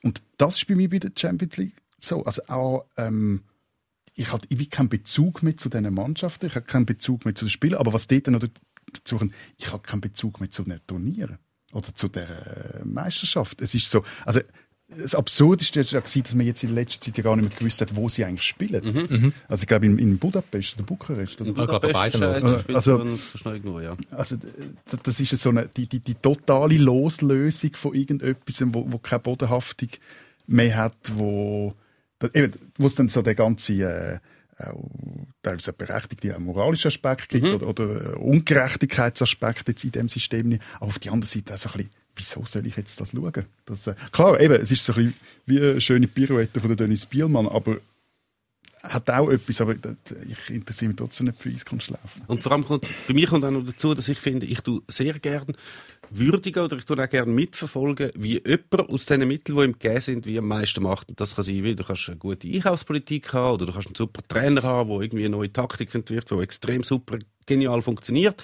[0.04, 2.24] Und das ist bei mir bei der Champions League so.
[2.24, 3.42] Also auch, ähm,
[4.14, 7.46] ich habe wie keinen Bezug mehr zu diesen Mannschaften, ich habe keinen Bezug mehr zu
[7.46, 8.44] den Spielen, aber was dort noch
[8.92, 11.38] dazu kommt, ich habe keinen Bezug mehr zu den Turnieren
[11.72, 13.60] oder zu der äh, Meisterschaft.
[13.60, 14.40] Es ist so, also
[14.98, 17.94] das Absurdeste war dass man jetzt in letzter Zeit ja gar nicht mehr gewusst hat,
[17.96, 19.32] wo sie eigentlich spielen.
[19.48, 21.40] Also ich glaube in, in Budapest oder Bukarest.
[21.40, 21.50] Oder?
[21.50, 22.68] Ich glaube, beide noch.
[22.74, 23.96] Also, Also- irgendwo, ja.
[24.10, 24.36] Also
[25.02, 29.88] das ist so eine, die, die, die totale Loslösung von irgendetwas, wo, wo keine Bodenhaftung
[30.46, 31.74] mehr hat, wo
[32.34, 34.18] eben, wo es dann so der ganze äh,
[34.58, 34.90] auch
[35.42, 40.62] teilweise berechtigte auch moralische Aspekt gibt oder, oder Ungerechtigkeitsaspekt jetzt in dem System nicht.
[40.76, 43.44] Aber auf die andere Seite auch so ein bisschen, wieso soll ich jetzt das schauen?
[43.66, 46.76] Das, äh, klar, eben, es ist so ein bisschen wie eine schöne Pirouette von der
[46.76, 47.78] Dennis Bielmann, aber
[48.82, 52.22] hat auch etwas, aber ich interessiere mich trotzdem nicht für Eiskunstlaufen.
[52.26, 54.82] Und vor allem kommt, bei mir kommt auch noch dazu, dass ich finde, ich tue
[54.88, 55.52] sehr gern
[56.08, 60.00] würdigen oder ich tue auch gerne mitverfolgen, wie jemand aus diesen Mitteln, die ihm gegeben
[60.00, 61.10] sind, wie am meisten macht.
[61.10, 63.96] Und das kann sein, wie du kannst eine gute Einkaufspolitik haben oder du kannst einen
[63.96, 67.18] super Trainer haben, der irgendwie eine neue Taktik entwirft, die extrem super
[67.50, 68.42] genial funktioniert.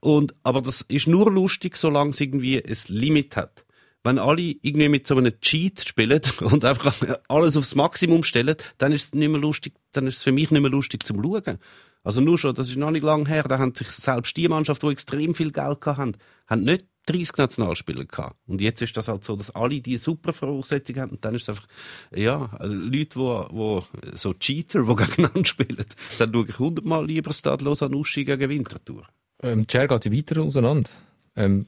[0.00, 3.64] Und, aber das ist nur lustig, solange es irgendwie ein Limit hat.
[4.04, 6.94] Wenn alle irgendwie mit so einem Cheat spielen und einfach
[7.28, 10.50] alles aufs Maximum stellen, dann ist es nicht mehr lustig, dann ist es für mich
[10.50, 11.58] nicht mehr lustig zum Schauen.
[12.04, 14.82] Also nur schon, das ist noch nicht lange her, da haben sich selbst die Mannschaft,
[14.82, 16.12] die extrem viel Geld haben,
[16.46, 18.36] haben nicht 30 Nationalspieler gehabt.
[18.46, 21.42] Und jetzt ist das halt so, dass alle die super Voraussetzungen haben und dann ist
[21.42, 21.66] es einfach,
[22.14, 25.84] ja, Leute, wo, wo so Cheater, die gegeneinander spielen,
[26.18, 29.06] dann schaue ich hundertmal lieber Stadlos an Uschi gegen Winterthur.
[29.42, 30.90] Ähm, die Schere geht weiter auseinander.
[31.36, 31.66] Ähm,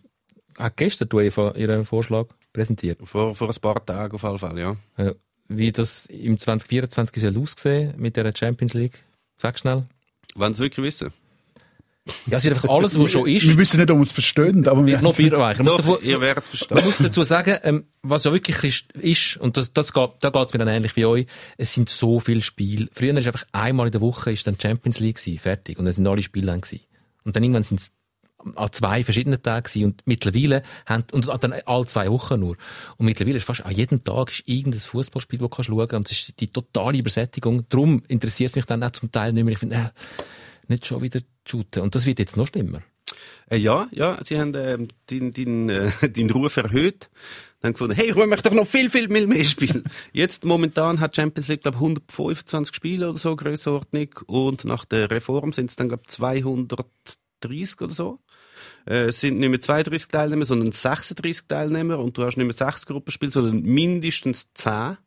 [0.59, 3.01] hat gestern UEFA ihren Vorschlag präsentiert.
[3.05, 4.77] Vor, vor ein paar Tagen auf jeden Fall, ja.
[4.96, 5.14] Äh,
[5.49, 9.05] wie das im 2024 soll aussehen mit der Champions League.
[9.37, 9.85] Sag schnell.
[10.35, 11.12] Wenn sie wirklich wissen.
[12.26, 14.66] Ja, es wird einfach alles, was schon ist, Wir wissen nicht, ob wir es verstehen,
[14.68, 15.12] aber wir noch.
[15.58, 16.76] Man Doch, davon- ihr werdet es verstehen.
[16.76, 20.30] Man muss dazu sagen, ähm, was ja wirklich ist, ist und das, das geht, da
[20.30, 21.26] geht es mir dann ähnlich wie euch,
[21.58, 22.86] es sind so viele Spiele.
[22.92, 25.78] Früher ist einfach einmal in der Woche ist dann Champions League gewesen, fertig.
[25.78, 26.84] Und dann sind alle Spiele dann gewesen.
[27.24, 27.92] Und dann irgendwann sind es
[28.54, 29.84] an zwei verschiedenen Tagen gewesen.
[29.86, 32.56] Und mittlerweile haben, und dann alle zwei Wochen nur.
[32.96, 35.96] Und mittlerweile ist fast an jedem Tag ist irgendein Fußballspiel, das du kannst schauen.
[35.96, 37.68] Und es ist die totale Übersättigung.
[37.68, 39.54] Darum interessiert es mich dann auch zum Teil nicht mehr.
[39.54, 39.88] Ich finde, äh,
[40.68, 41.83] nicht schon wieder shooten.
[41.83, 42.83] Und das wird jetzt noch schlimmer.
[43.48, 47.09] Äh, ja, ja, sie haben ähm, deinen dein, äh, dein Ruf erhöht.
[47.61, 49.85] Dann gefunden, hey, ich möchte doch noch viel, viel mehr mehr spielen.
[50.12, 54.09] Jetzt momentan hat Champions League, glaube 125 Spiele oder so, Grössenordnung.
[54.26, 58.18] Und nach der Reform sind es dann, glaube 230 oder so.
[58.87, 61.98] Äh, Es sind nicht mehr 32 Teilnehmer, sondern 36 Teilnehmer.
[61.98, 64.98] Und du hast nicht mehr sechs Gruppenspiele, sondern mindestens 10.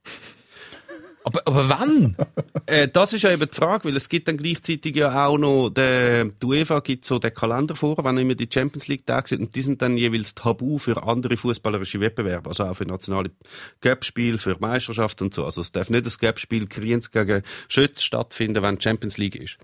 [1.23, 2.15] Aber, aber wann?
[2.65, 5.71] Äh, das ist ja eben die Frage, weil es gibt dann gleichzeitig ja auch noch,
[5.71, 9.41] der, die UEFA gibt so den Kalender vor, wenn immer die Champions League Tage sind,
[9.41, 13.31] und die sind dann jeweils tabu für andere fußballerische Wettbewerbe, also auch für nationale
[13.81, 15.45] Cup-Spiele, für Meisterschaften und so.
[15.45, 19.57] Also es darf nicht das Cup-Spiel gegen Schütz stattfinden, wenn Champions League ist.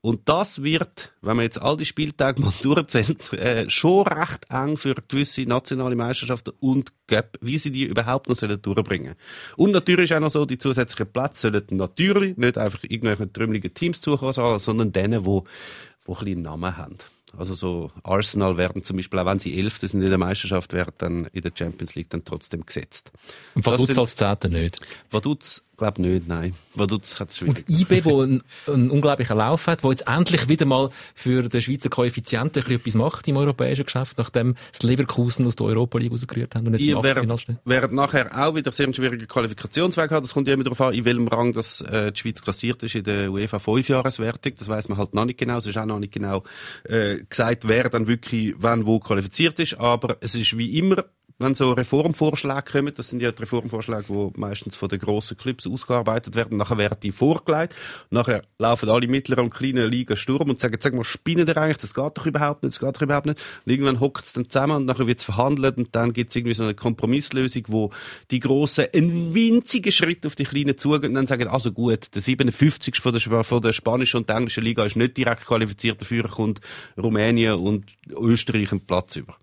[0.00, 4.76] Und das wird, wenn man jetzt all die Spieltage mal durchzählt, äh, schon recht eng
[4.76, 9.16] für gewisse nationale Meisterschaften und Cup, wie sie die überhaupt noch sollen durchbringen.
[9.56, 13.74] Und natürlich ist auch noch so, die zusätzlichen Plätze sollen natürlich nicht einfach irgendwelchen trümmeligen
[13.74, 16.98] Teams zukommen, sondern denen, die, die ein bisschen Namen haben.
[17.36, 20.94] Also so Arsenal werden zum Beispiel, auch wenn sie Elfte sind in der Meisterschaft, werden
[20.98, 23.12] dann in der Champions League dann trotzdem gesetzt.
[23.54, 24.80] Und Vaduz als Zehnter nicht.
[25.10, 26.54] Vaduz, glaub nicht, nein.
[26.78, 27.68] Hat es Und.
[27.68, 31.88] IB, wo einen, einen unglaublichen Lauf hat, wo jetzt endlich wieder mal für den Schweizer
[31.88, 36.66] Koeffizienten etwas macht im europäischen Geschäft, nachdem das Leverkusen aus der Europa League rausgerührt haben
[36.66, 37.58] und jetzt im Achtelfinale werden, stehen.
[37.64, 40.22] werden nachher auch wieder sehr einen schwierigen Qualifikationsweg haben.
[40.22, 42.94] Das kommt ja immer darauf an, in welchem Rang das, äh, die Schweiz klassiert ist
[42.94, 44.52] in der UEFA Fünfjahreswertung.
[44.58, 45.58] Das weiß man halt noch nicht genau.
[45.58, 46.42] Es ist auch noch nicht genau
[46.84, 49.78] äh, gesagt, wer dann wirklich wann wo qualifiziert ist.
[49.78, 51.04] Aber es ist wie immer,
[51.40, 55.68] wenn so Reformvorschläge kommen, das sind ja die Reformvorschläge, die meistens von den grossen Clubs
[55.68, 57.76] ausgearbeitet werden, nachher werden die vorgelegt,
[58.10, 61.76] nachher laufen alle mittleren und kleinen Ligen Sturm und sagen, sag mal, spinnen ihr eigentlich,
[61.76, 63.40] das geht doch überhaupt nicht, das geht doch überhaupt nicht.
[63.64, 66.36] Und irgendwann hockt es dann zusammen und nachher wird es verhandelt und dann gibt es
[66.36, 67.90] irgendwie so eine Kompromisslösung, wo
[68.32, 72.22] die Grossen einen winzigen Schritt auf die Kleinen zugehen und dann sagen, also gut, der
[72.22, 72.96] 57.
[73.00, 76.60] von der, von der spanischen und englischen Liga ist nicht direkt qualifiziert, dafür kommt
[76.96, 79.36] Rumänien und Österreich einen Platz über.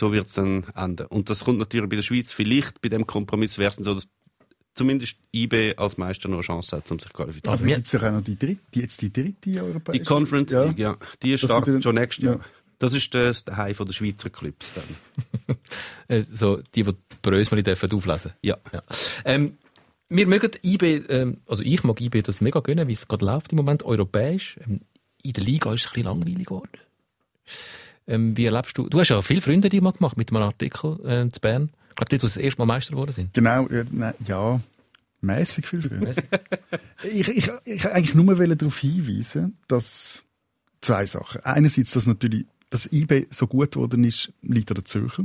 [0.00, 1.06] So wird es dann enden.
[1.08, 3.94] Und das kommt natürlich bei der Schweiz vielleicht bei dem Kompromiss wäre es dann so,
[3.94, 4.08] dass
[4.74, 7.52] zumindest IB als Meister noch eine Chance hat, um sich zu qualifizieren.
[7.52, 9.98] Also mir- gibt es ja auch noch die dritte, die, jetzt die dritte europäische.
[9.98, 10.64] Die Conference Ja.
[10.64, 10.96] League, ja.
[11.22, 12.36] Die Das startet schon nächstes Jahr.
[12.36, 12.40] ja.
[12.78, 15.56] Das ist das der Heim der Schweizer Clubs dann.
[16.08, 18.32] Äh, so, die, die Brösmeli dürfen auflesen.
[18.42, 18.56] Ja.
[18.72, 18.82] Ja.
[19.24, 19.58] Ähm,
[20.08, 23.52] wir mögen IB, ähm, also ich mag IB das mega gönnen, wie es gerade läuft
[23.52, 24.56] im Moment, europäisch.
[24.66, 24.80] Ähm,
[25.22, 26.70] in der Liga ist es ein bisschen langweilig geworden.
[28.10, 28.88] Ähm, wie erlebst du?
[28.88, 31.70] Du hast ja viele Freunde, die mal gemacht mit einem Artikel äh, zu Bern.
[31.90, 33.32] Ich glaube, die, die das erste Mal Meister geworden sind.
[33.34, 34.60] Genau, ja, nein, ja.
[35.22, 36.12] Mäßig viel früher.
[37.02, 40.22] ich, ich, ich eigentlich nur darauf hinweisen, dass
[40.80, 41.42] zwei Sachen.
[41.42, 45.24] Einerseits, dass natürlich dass IB so gut geworden ist, liegt an der Zürcher.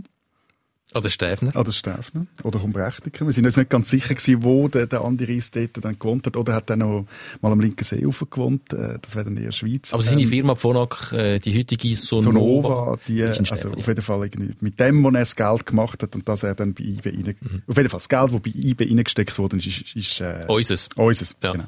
[0.94, 1.56] Oder Stäfner.
[1.56, 2.28] Oder Stäfner.
[2.44, 3.26] Oder Humbrechtiker.
[3.26, 6.26] Wir sind uns nicht ganz sicher gewesen, wo der, der Andi Reis dort dann gewohnt
[6.28, 6.38] hat.
[6.38, 7.06] Oder hat er noch
[7.42, 8.72] mal am linken See gewohnt.
[8.72, 9.94] Äh, Das wäre dann eher Schweiz.
[9.94, 14.30] Aber seine Ähm, Firma Phonak, äh, die heutige Sonova, Sonova, die, also auf jeden Fall
[14.62, 17.36] mit dem, wo er das Geld gemacht hat und das er dann bei IB rein,
[17.42, 17.62] Mhm.
[17.68, 20.88] auf jeden Fall das Geld, das bei IB reingesteckt worden ist, ist, ist äh, Unseres.
[20.96, 21.36] unseres.
[21.44, 21.52] Ja.
[21.54, 21.66] Genau.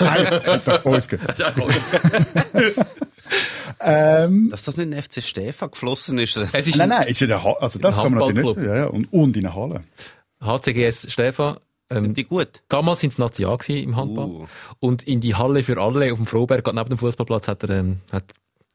[0.00, 1.38] Nein, das uns gehört.
[3.84, 6.36] ähm, Dass das nicht in den FC Stefan geflossen ist.
[6.36, 8.76] Es ist nein, nein, ist in der Halle, also das kann man natürlich nicht, ja,
[8.76, 9.84] ja, und, und in der Halle.
[10.40, 11.58] HCGS Stefan.
[11.90, 12.62] Ähm, Die gut.
[12.68, 14.26] damals sind es gewesen im Handball.
[14.26, 14.46] Uh.
[14.80, 17.70] Und in die Halle für alle auf dem Froberg, gerade neben dem Fußballplatz, hat er,
[17.70, 18.24] ähm, hat,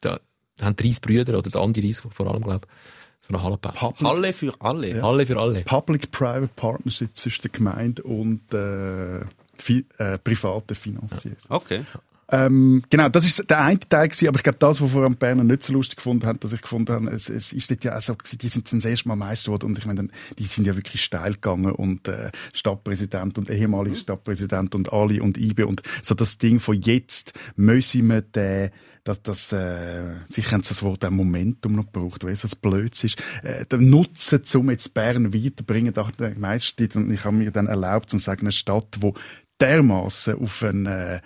[0.00, 0.20] da,
[0.60, 4.00] haben 30 Brüder, oder der Andi Reis vor allem, glaube ich, so eine Halle gebaut.
[4.00, 5.02] Halle für alle.
[5.02, 5.62] Halle für alle.
[5.62, 9.24] Public-Private Partnership zwischen der Gemeinde und äh,
[9.56, 11.44] fi äh, privaten Financiers.
[11.48, 11.82] Okay.
[12.30, 15.14] Ähm, genau, das ist der eine Teil gewesen, aber ich glaube, das, was vor allem
[15.14, 17.84] die Berner nicht so lustig gefunden haben, dass ich gefunden habe, es, es ist dort
[17.84, 20.08] ja auch so die sind dann das erste Mal Meister geworden und ich meine,
[20.38, 25.38] die sind ja wirklich steil gegangen und äh, Stadtpräsident und ehemaliger Stadtpräsident und alle und
[25.38, 28.70] IBE und so das Ding von jetzt müssen wir den
[29.04, 32.54] dass das, äh, sicher haben sie das Wort auch Momentum noch gebraucht, weil es das
[32.54, 37.34] Blöds ist, äh, den Nutzen, um jetzt Bern weiterbringen, dachte ich, meistens, und ich habe
[37.34, 39.14] mir dann erlaubt, zu sagen, eine Stadt, wo
[39.60, 41.20] dermaßen auf einen äh,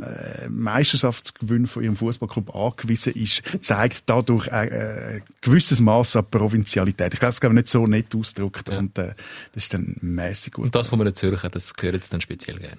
[0.00, 6.30] äh, Meisterschaftsgewinn von ihrem Fußballclub angewiesen ist, zeigt dadurch äh, äh, ein gewisses Maß an
[6.30, 7.12] Provinzialität.
[7.12, 9.14] Ich glaube, das kann man nicht so nett ausdrückt und äh,
[9.52, 10.64] das ist dann mäßig gut.
[10.66, 12.78] Und das von einem Zürcher, das gehört jetzt dann speziell gerne.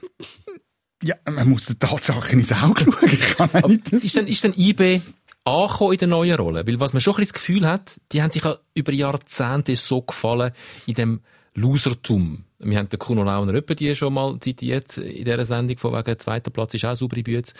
[1.03, 2.85] Ja, man muss den Tatsachen ins Auge
[3.37, 3.49] schauen.
[3.85, 4.03] Ich nicht.
[4.03, 5.01] Ist denn, ist denn IB
[5.43, 6.65] angekommen in der neuen Rolle?
[6.65, 9.75] Weil was man schon ein bisschen das Gefühl hat, die haben sich ja über Jahrzehnte
[9.75, 10.53] so gefallen
[10.85, 11.21] in dem
[11.55, 12.43] Losertum.
[12.59, 16.49] Wir haben den Kuno Launer die schon mal zitiert in dieser Sendung, von wegen zweiter
[16.49, 17.53] Platz ist auch saubere Bütze.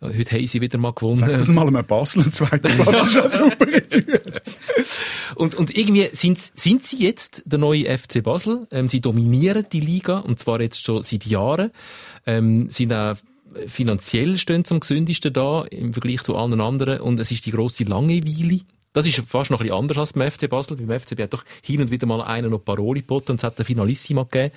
[0.00, 1.16] Heute haben sie wieder mal gewonnen.
[1.16, 3.66] Sag das mal einem Basel, zweiter Platz ist auch super.
[5.36, 8.66] Und, und irgendwie sind, sind sie jetzt der neue FC Basel.
[8.70, 11.70] Ähm, sie dominieren die Liga, und zwar jetzt schon seit Jahren.
[12.26, 13.14] Ähm, sind auch
[13.66, 17.00] finanziell stehen zum gesündesten da im Vergleich zu allen anderen.
[17.00, 18.60] Und es ist die grosse Langeweile.
[18.92, 20.76] Das ist fast noch ein anders als beim FC Basel.
[20.76, 23.58] Beim FCB hat doch hin und wieder mal einen noch Paroli geboten und es hat
[23.58, 24.52] eine Finalissima gegeben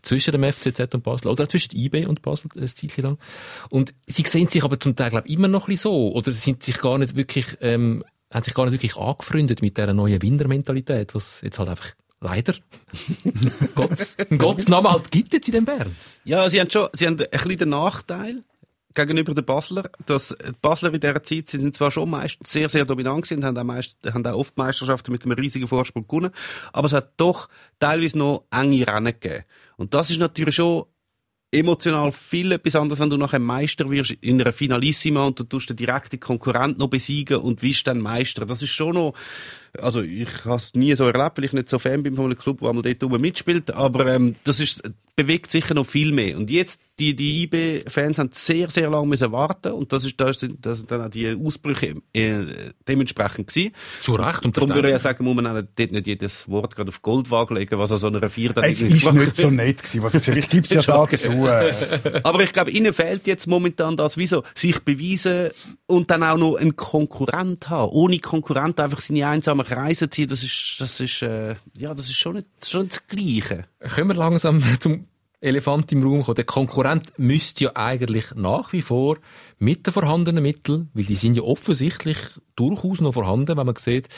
[0.00, 1.28] zwischen dem FCZ und Basel.
[1.28, 3.18] Oder zwischen IB und Basel ein Zeitchen lang.
[3.68, 6.12] Und sie sehen sich aber zum Teil, glaube ich, immer noch ein so.
[6.12, 9.92] Oder sind sich gar nicht wirklich, ähm, haben sich gar nicht wirklich angefreundet mit dieser
[9.92, 12.54] neuen Wintermentalität, was jetzt halt einfach leider
[13.74, 15.94] Gottes, Gottes Namen halt gibt jetzt in den Bern.
[16.24, 18.42] Ja, sie haben schon, sie haben ein bisschen den Nachteil
[18.94, 22.68] gegenüber den Basler, dass die Basler in dieser Zeit, sie sind zwar schon meistens sehr,
[22.68, 26.30] sehr dominant gewesen, haben auch, meist, haben auch oft Meisterschaften mit einem riesigen Vorsprung gewonnen,
[26.72, 29.44] aber es hat doch teilweise noch enge Rennen gegeben.
[29.76, 30.84] Und das ist natürlich schon
[31.54, 35.70] emotional viel etwas anderes, wenn du nachher Meister wirst in einer Finalissima und du tust
[35.70, 38.44] den direkten Konkurrent noch besiegen und bist dann Meister.
[38.44, 39.14] Das ist schon noch,
[39.78, 42.38] also ich habe es nie so erlebt, weil ich nicht so Fan bin von einem
[42.38, 44.82] Club, der einmal dort oben mitspielt, aber ähm, das ist,
[45.16, 46.36] bewegt sicher noch viel mehr.
[46.36, 50.40] Und jetzt, die, die IB-Fans haben sehr, sehr lange müssen warten und das ist, das
[50.40, 53.72] sind, das sind dann auch die Ausbrüche äh, dementsprechend gewesen.
[54.00, 56.74] Zu Recht und Darum würde ich ja sagen, muss man auch dort nicht jedes Wort
[56.76, 59.82] gerade auf Goldwagen legen, was an so einer Vier dann Es ist nicht so nett
[59.82, 61.30] gewesen, was ich Ich gebe es ja dazu.
[62.22, 65.50] Aber ich glaube, ihnen fehlt jetzt momentan das, wieso, sich beweisen
[65.86, 67.92] und dann auch noch einen Konkurrent haben.
[67.92, 72.16] Ohne Konkurrent einfach seine einsamen Kreise ziehen, das ist, das ist, äh, ja, das ist
[72.16, 73.64] schon nicht, schon das Gleiche.
[73.80, 75.03] Können wir langsam zum
[75.44, 76.36] Elefant im Raum kommen?
[76.36, 79.18] Der Konkurrent müsste ja eigentlich nach wie vor
[79.58, 82.18] mit den vorhandenen Mitteln, weil die sind ja offensichtlich
[82.56, 84.08] durchaus noch vorhanden, wenn man sieht,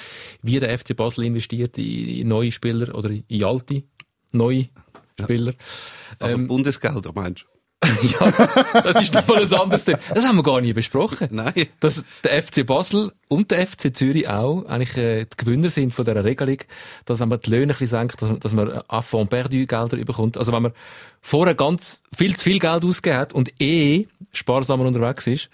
[0.42, 3.82] wie der FC Basel investiert in neue Spieler oder in alte
[4.32, 4.68] neue
[5.20, 5.52] Spieler.
[6.18, 7.55] Also Ähm, Bundesgelder, meinst du?
[8.02, 8.30] ja,
[8.82, 9.98] das ist doch mal ein anderes Thema.
[10.14, 11.28] Das haben wir gar nie besprochen.
[11.30, 11.52] Nein.
[11.78, 16.04] Dass der FC Basel und der FC Zürich auch eigentlich äh, die Gewinner sind von
[16.04, 16.58] dieser Regelung,
[17.04, 19.96] dass wenn man die Löhne ein bisschen senkt, dass, man- dass man Affront perdu Gelder
[20.04, 20.38] bekommt.
[20.38, 20.72] Also wenn man
[21.20, 25.50] vorher ganz viel zu viel Geld ausgegeben hat und eh sparsamer unterwegs ist,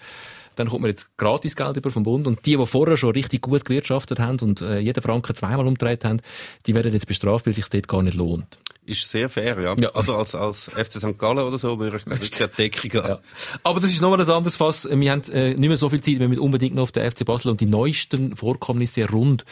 [0.55, 3.41] dann kommt man jetzt gratis Geld über vom Bund und die, die vorher schon richtig
[3.41, 6.19] gut gewirtschaftet haben und äh, jeden Franken zweimal umgedreht haben,
[6.67, 8.59] die werden jetzt bestraft, weil sich dort gar nicht lohnt.
[8.85, 9.75] Ist sehr fair, ja.
[9.79, 9.89] Ja.
[9.91, 11.17] Also als, als FC St.
[11.17, 13.09] Gallen oder so würde ich wirklich eine Deckung haben.
[13.09, 13.19] Ja.
[13.63, 14.87] Aber das ist nochmal ein anderes Fass.
[14.89, 17.23] Wir haben äh, nicht mehr so viel Zeit, wir müssen unbedingt noch auf den FC
[17.25, 19.45] Basel und die neuesten Vorkommnisse rund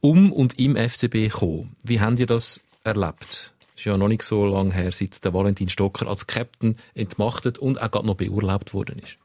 [0.00, 1.76] um und im FCB kommen.
[1.82, 3.54] Wie habt ihr das erlebt?
[3.78, 7.80] ist ja noch nicht so lange her, seit der Valentin Stocker als Captain entmachtet und
[7.80, 9.18] auch gerade noch beurlaubt worden ist.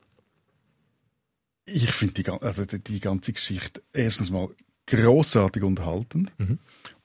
[1.65, 4.49] ich finde die, also die, die ganze Geschichte erstens mal
[4.85, 6.31] grossartig unterhaltend.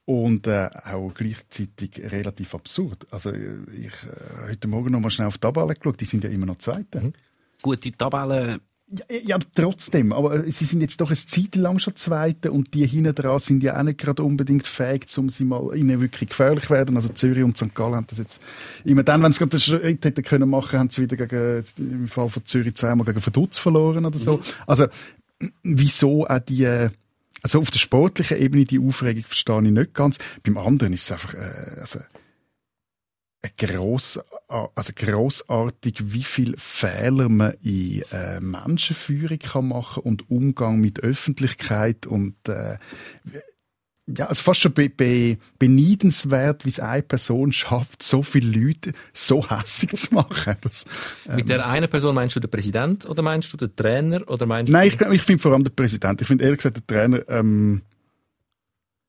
[0.09, 3.07] Und äh, auch gleichzeitig relativ absurd.
[3.11, 6.25] Also äh, ich äh, heute Morgen noch mal schnell auf die Tabelle geschaut, die sind
[6.25, 7.01] ja immer noch Zweite.
[7.03, 7.13] Mhm.
[7.61, 8.59] Gute Tabelle.
[8.87, 10.15] Ja, ja, aber trotzdem.
[10.15, 13.39] Aber äh, sie sind jetzt doch eine Zeit lang schon Zweite und die hinten dran
[13.39, 16.97] sind ja auch nicht gerade unbedingt fähig, um sie mal ihnen wirklich gefährlich werden.
[16.97, 17.75] Also Zürich und St.
[17.75, 18.43] Gallen haben das jetzt
[18.85, 22.09] immer dann, wenn sie gerade den Schritt hätten können machen, haben sie wieder gegen, im
[22.09, 24.41] Fall von Zürich zweimal gegen Verdutz verloren oder so.
[24.67, 24.87] Also
[25.63, 26.89] wieso auch die äh,
[27.43, 30.19] also auf der sportlichen Ebene die Aufregung verstehe ich nicht ganz.
[30.43, 32.01] Beim anderen ist es einfach äh, also
[33.41, 40.81] ein gross, also grossartig, wie viel Fehler man in äh, Menschenführung kann machen und Umgang
[40.81, 42.79] mit Öffentlichkeit und äh,
[44.17, 48.93] ja, also fast schon be be beneidenswert, wie es eine Person schafft, so viele Leute
[49.13, 50.57] so hässig zu machen.
[50.63, 50.87] Das,
[51.27, 54.47] ähm, Mit der einen Person meinst du den Präsident oder meinst du den Trainer oder
[54.47, 56.21] meinst Nein, ich, ich finde vor allem den Präsident.
[56.23, 57.83] Ich finde ehrlich gesagt den Trainer, ähm,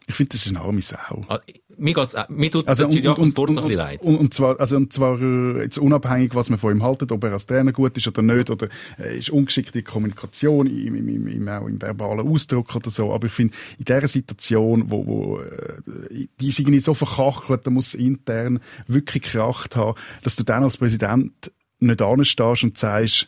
[0.08, 1.24] ich finde, das ist eine arme Sau.
[1.28, 1.40] Ah,
[1.80, 2.94] mir geht's, auch- mir tut Also, und,
[3.30, 4.02] Sport ein bisschen leid.
[4.04, 7.24] und, und zwar, also, und zwar äh, jetzt unabhängig, was man von ihm haltet, ob
[7.24, 8.68] er als Trainer gut ist oder nicht, oder
[9.00, 13.14] äh, ist ungeschickt in Kommunikation, im, im, im, auch im verbalen Ausdruck oder so.
[13.14, 17.72] Aber ich finde, in dieser Situation, wo, wo äh, die ist irgendwie so verkachelt, da
[17.72, 23.28] muss intern wirklich Kraft haben, dass du dann als Präsident nicht anstehst und sagst,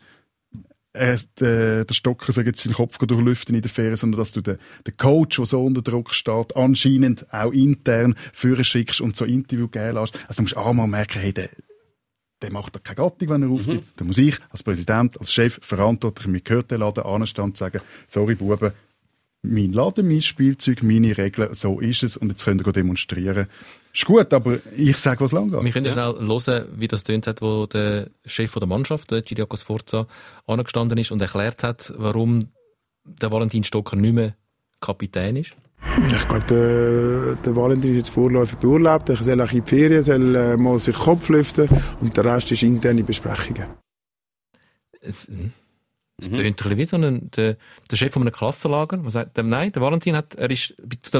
[0.93, 4.57] äh, der, Stocker soll jetzt seinen Kopf durchlüften in der Ferien, sondern dass du den,
[4.85, 9.67] den Coach, der so unter Druck steht, anscheinend auch intern führen schickst und so Interview
[9.67, 10.19] geben lässt.
[10.27, 11.49] Also du musst auch mal merken, hey, der,
[12.41, 13.87] der macht da keine Gattung, wenn er aufgibt.
[13.95, 17.81] Da muss ich als Präsident, als Chef verantwortlich, mir gehört der Laden anstehen und sagen,
[18.07, 18.71] sorry Buben,
[19.43, 23.47] mein Laden, mein Spielzeug, meine Regeln, so ist es und jetzt könnt ihr demonstrieren.
[23.93, 25.63] Ist gut, aber ich sage, was lang geht.
[25.63, 29.21] Wir können ja schnell hören, wie das tönt hat, wo der Chef der Mannschaft, der
[29.21, 30.07] Giriakos Forza,
[30.45, 32.39] angestanden ist und erklärt hat, warum
[33.03, 34.35] der Valentin Stocker nicht mehr
[34.79, 35.55] Kapitän ist.
[36.15, 39.09] Ich glaube, der, der Valentin ist jetzt vorläufig beurlaubt.
[39.09, 41.67] Er soll auch in die Ferien, soll äh, mal sich den Kopf lüften
[41.99, 43.65] und der Rest ist interne Besprechungen.
[46.21, 47.57] Es es tönt ein bisschen wie so ein, der,
[47.89, 50.75] der Chef von einem Klassenlager, der sagt, ähm, nein, der Valentin hat, er ist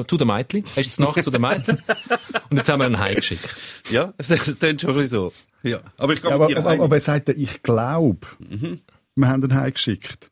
[0.08, 1.82] zu den Mädchen, er ist jetzt Nacht zu den Mädchen
[2.50, 3.50] und jetzt haben wir ihn heimgeschickt.
[3.90, 5.34] Ja, es es klingt schon ein bisschen so.
[5.64, 5.80] Ja.
[5.98, 6.84] Aber ich Ja, glaube, aber, dir aber, einig.
[6.84, 8.28] aber er sagt, ja, ich glaube,
[9.16, 10.30] wir haben ihn heimgeschickt.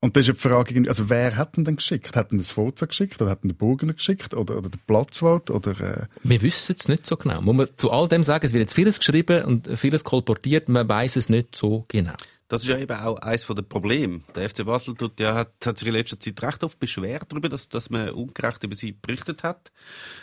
[0.00, 2.14] Und das ist ja die Frage, also wer hat ihn denn geschickt?
[2.16, 5.50] Hat ihn das Forza geschickt oder hat ihn der Burgener geschickt oder, oder der Platzwart
[5.50, 7.40] oder äh, Wir wissen es nicht so genau.
[7.40, 10.88] Muss man zu all dem sagen, es wird jetzt vieles geschrieben und vieles kolportiert, man
[10.88, 12.12] weiß es nicht so genau.
[12.48, 14.20] Das ist ja eben auch eines der Probleme.
[14.36, 17.48] Der FC Basel tut, ja, hat, hat sich in letzter Zeit recht oft beschwert darüber,
[17.48, 19.72] dass, dass man ungerecht über sie berichtet hat.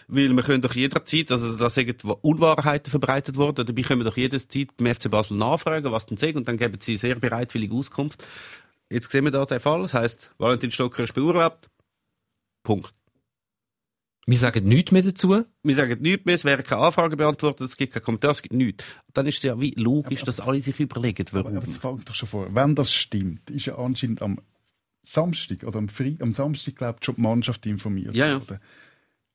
[0.08, 4.16] Weil man können doch jederzeit, also da sind Unwahrheiten verbreitet worden, dabei können wir doch
[4.16, 8.24] jederzeit beim FC Basel nachfragen, was denn sagen, und dann geben sie sehr bereitwillige Auskunft.
[8.90, 11.70] Jetzt sehen wir da den Fall, das heisst, Valentin Stocker ist beurlaubt.
[12.64, 12.94] Punkt.
[14.26, 15.44] Wir sagen nichts mehr dazu.
[15.64, 18.56] Wir sagen nichts mehr, es werden keine Anfragen beantwortet, es gibt keinen Kommentar, es gibt
[18.56, 18.86] nichts.
[19.14, 21.58] Dann ist es ja wie logisch, dass alle sich überlegen, warum.
[21.58, 22.56] aber das fängt doch schon vor.
[22.56, 24.40] Wenn das stimmt, ist ja anscheinend am
[25.02, 28.34] Samstag oder am, Fre am Samstag, glaube ich, schon die Mannschaft informiert Ja, ja.
[28.40, 28.60] worden.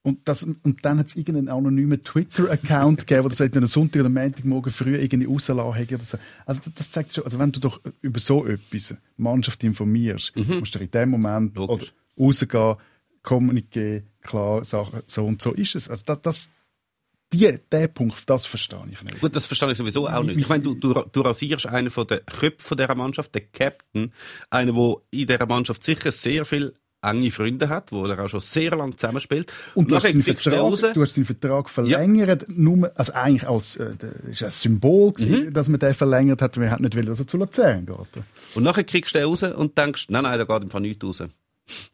[0.00, 4.08] Und, das, und dann hat es irgendeinen anonymen Twitter-Account gegeben, der sagt, am Sonntag oder
[4.08, 6.16] Montagmorgen früh irgendwie rauslassen hätte oder so.
[6.46, 10.34] Also das, das zeigt schon, also wenn du doch über so etwas die Mannschaft informierst,
[10.36, 11.78] musst du in dem Moment Mhm.
[12.18, 12.76] Rausgehen,
[13.28, 15.90] Kommuniqué, klar, Sachen, so und so ist es.
[15.90, 16.48] Also das, das
[17.32, 19.20] die, der Punkt, das verstehe ich nicht.
[19.20, 20.40] Gut, das verstehe ich sowieso auch nicht.
[20.40, 24.12] Ich meine, du, du, du rasierst einen von den Köpfen dieser Mannschaft, den Captain,
[24.48, 26.72] einen, der in dieser Mannschaft sicher sehr viel
[27.02, 29.52] enge Freunde hat, wo er auch schon sehr lange zusammenspielt.
[29.74, 33.94] Und du hast, den Vertrag, du hast seinen Vertrag verlängert, nur, also eigentlich als, äh,
[34.30, 35.52] ist ein Symbol gewesen, Mhm.
[35.52, 38.24] dass man den verlängert hat, wir hätten nicht wollen, dass er zu Luzern geht.
[38.54, 41.22] Und nachher kriegst du den raus und denkst, nein, nein, da geht Fall nichts raus.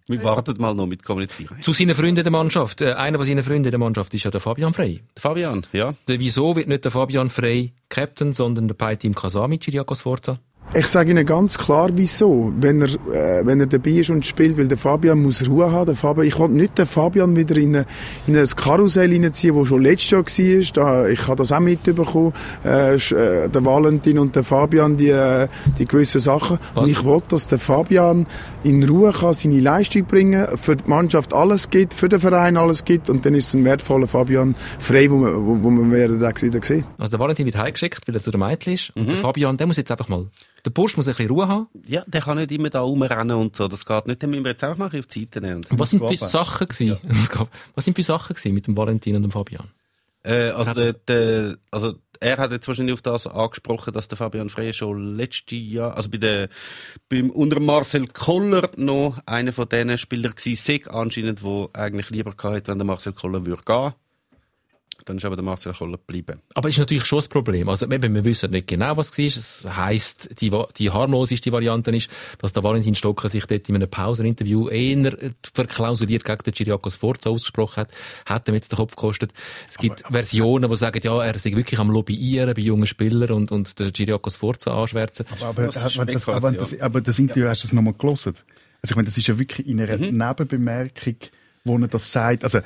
[0.07, 1.61] Wir warten mal noch mit Kommunizieren.
[1.63, 2.81] Zu seinen Freunden der Mannschaft.
[2.81, 5.03] Äh, einer von seinen Freunden der Mannschaft ist ja der Fabian Frey.
[5.17, 5.95] Fabian, ja.
[6.09, 10.39] Der, wieso wird nicht der Fabian Frey Captain, sondern der Pai-Team Kasami, Chiriakos Forza?
[10.77, 12.53] Ich sage Ihnen ganz klar, wieso.
[12.59, 15.87] Wenn er, äh, wenn er dabei ist und spielt, weil der Fabian muss Ruhe haben.
[15.87, 17.87] Der Fabian, ich will nicht den Fabian wieder in, eine,
[18.27, 20.65] in ein Karussell hineinziehen, das schon letztes Jahr war.
[20.75, 22.33] Da, ich habe das auch mitbekommen.
[22.65, 25.47] Äh, äh, der Valentin und der Fabian, die, äh,
[25.79, 26.59] die gewissen Sachen.
[26.75, 26.85] Was?
[26.85, 28.27] Und ich will, dass der Fabian
[28.65, 32.85] in Ruhe kann seine Leistung bringen für die Mannschaft alles gibt, für den Verein alles
[32.85, 33.09] gibt.
[33.09, 36.85] Und dann ist es ein wertvoller Fabian frei, wo wir, wo, wo den wieder sehen.
[36.99, 38.91] Also der Valentin wird heimgeschickt, weil er zu den Mädchen ist.
[38.97, 40.27] Und der Fabian, der muss jetzt einfach mal,
[40.65, 41.69] der Bursch muss ein bisschen Ruhe haben.
[41.87, 43.69] Ja, der kann nicht immer da rumrennen und so.
[43.69, 44.23] Das geht nicht.
[44.23, 45.61] Den müssen wir jetzt auch mal auf die Seite nehmen.
[45.71, 46.17] Was sind für.
[46.17, 46.97] Sachen gewesen?
[47.09, 49.69] Was gab- Was sind für Sachen gewesen mit dem Valentin und dem Fabian?
[50.23, 54.49] Äh, also, der, der, also er hat jetzt wahrscheinlich auf das angesprochen, dass der Fabian
[54.49, 56.49] Frey schon letztes Jahr, also bei der,
[57.11, 62.33] beim, unter Marcel Koller noch einer von diesen Spielern gewesen, sei anscheinend, wo eigentlich lieber
[62.33, 63.93] gehabt hätte, wenn der Marcel Koller würde gehen.
[65.05, 66.41] Dann ist aber der Marcel Koller geblieben.
[66.55, 67.69] Aber ist natürlich schon das Problem.
[67.69, 69.27] Also, eben, wir wissen nicht genau, was es war.
[69.27, 73.89] Es heisst, die, die harmloseste Variante ist, dass der Valentin Stocker sich dort in einem
[73.89, 75.17] Pauseninterview eher
[75.53, 77.91] verklausuliert gegen den Chiriakos Forza ausgesprochen hat.
[78.27, 79.33] Hat ihm jetzt den Kopf gekostet.
[79.69, 83.53] Es gibt Versionen, die sagen, ja, er sei wirklich am Lobbyieren bei jungen Spielern und,
[83.53, 85.27] und den Chiriakos Forza anschwärzen.
[85.41, 88.35] Aber, Das ist aber, das, aber, das, aber das Interview hast du das nochmal gelesen?
[88.83, 90.19] Also ich meine, das ist ja wirklich in einer Mhm.
[90.19, 91.17] Nebenbemerkung,
[91.65, 92.45] wo er das sagt.
[92.45, 92.61] Also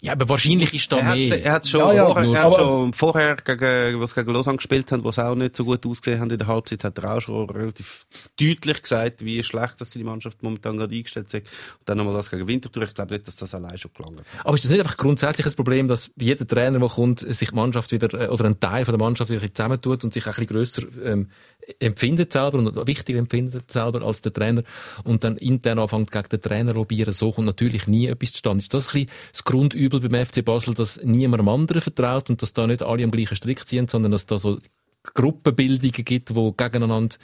[0.00, 1.44] Ja, aber wahrscheinlich ist da Er hat, mehr.
[1.44, 4.90] er hat schon, Ja, ja, vorher, er hat schon vorher, gegen, was gegen Lausanne gespielt
[4.92, 7.20] haben, wo sie auch nicht so gut ausgesehen haben in der Halbzeit, hat er auch
[7.20, 8.06] schon relativ
[8.38, 11.34] deutlich gesagt, wie schlecht dass seine Mannschaft momentan gerade eingestellt ist.
[11.34, 11.48] Und
[11.84, 12.84] dann nochmal das gegen Winterthur.
[12.84, 14.22] Ich glaube nicht, dass das allein schon gelangt.
[14.44, 17.54] Aber ist das nicht einfach grundsätzlich ein Problem, dass jeder Trainer, der kommt, sich die
[17.54, 20.46] Mannschaft wieder, äh, oder ein Teil von der Mannschaft wieder zusammentut und sich ein bisschen
[20.46, 21.28] grösser ähm,
[21.78, 24.62] empfindet selber und wichtiger empfindet selber als der Trainer
[25.04, 28.62] und dann intern anfängt gegen den Trainer lobbyieren, so kommt natürlich nie etwas zustande.
[28.62, 29.44] Ist das ein bisschen das
[29.88, 33.36] Grundübel beim FC Basel, dass niemand anderen vertraut und dass da nicht alle am gleichen
[33.36, 34.58] Strick ziehen, sondern dass da so
[35.02, 37.16] Gruppenbildungen gibt, die gegeneinander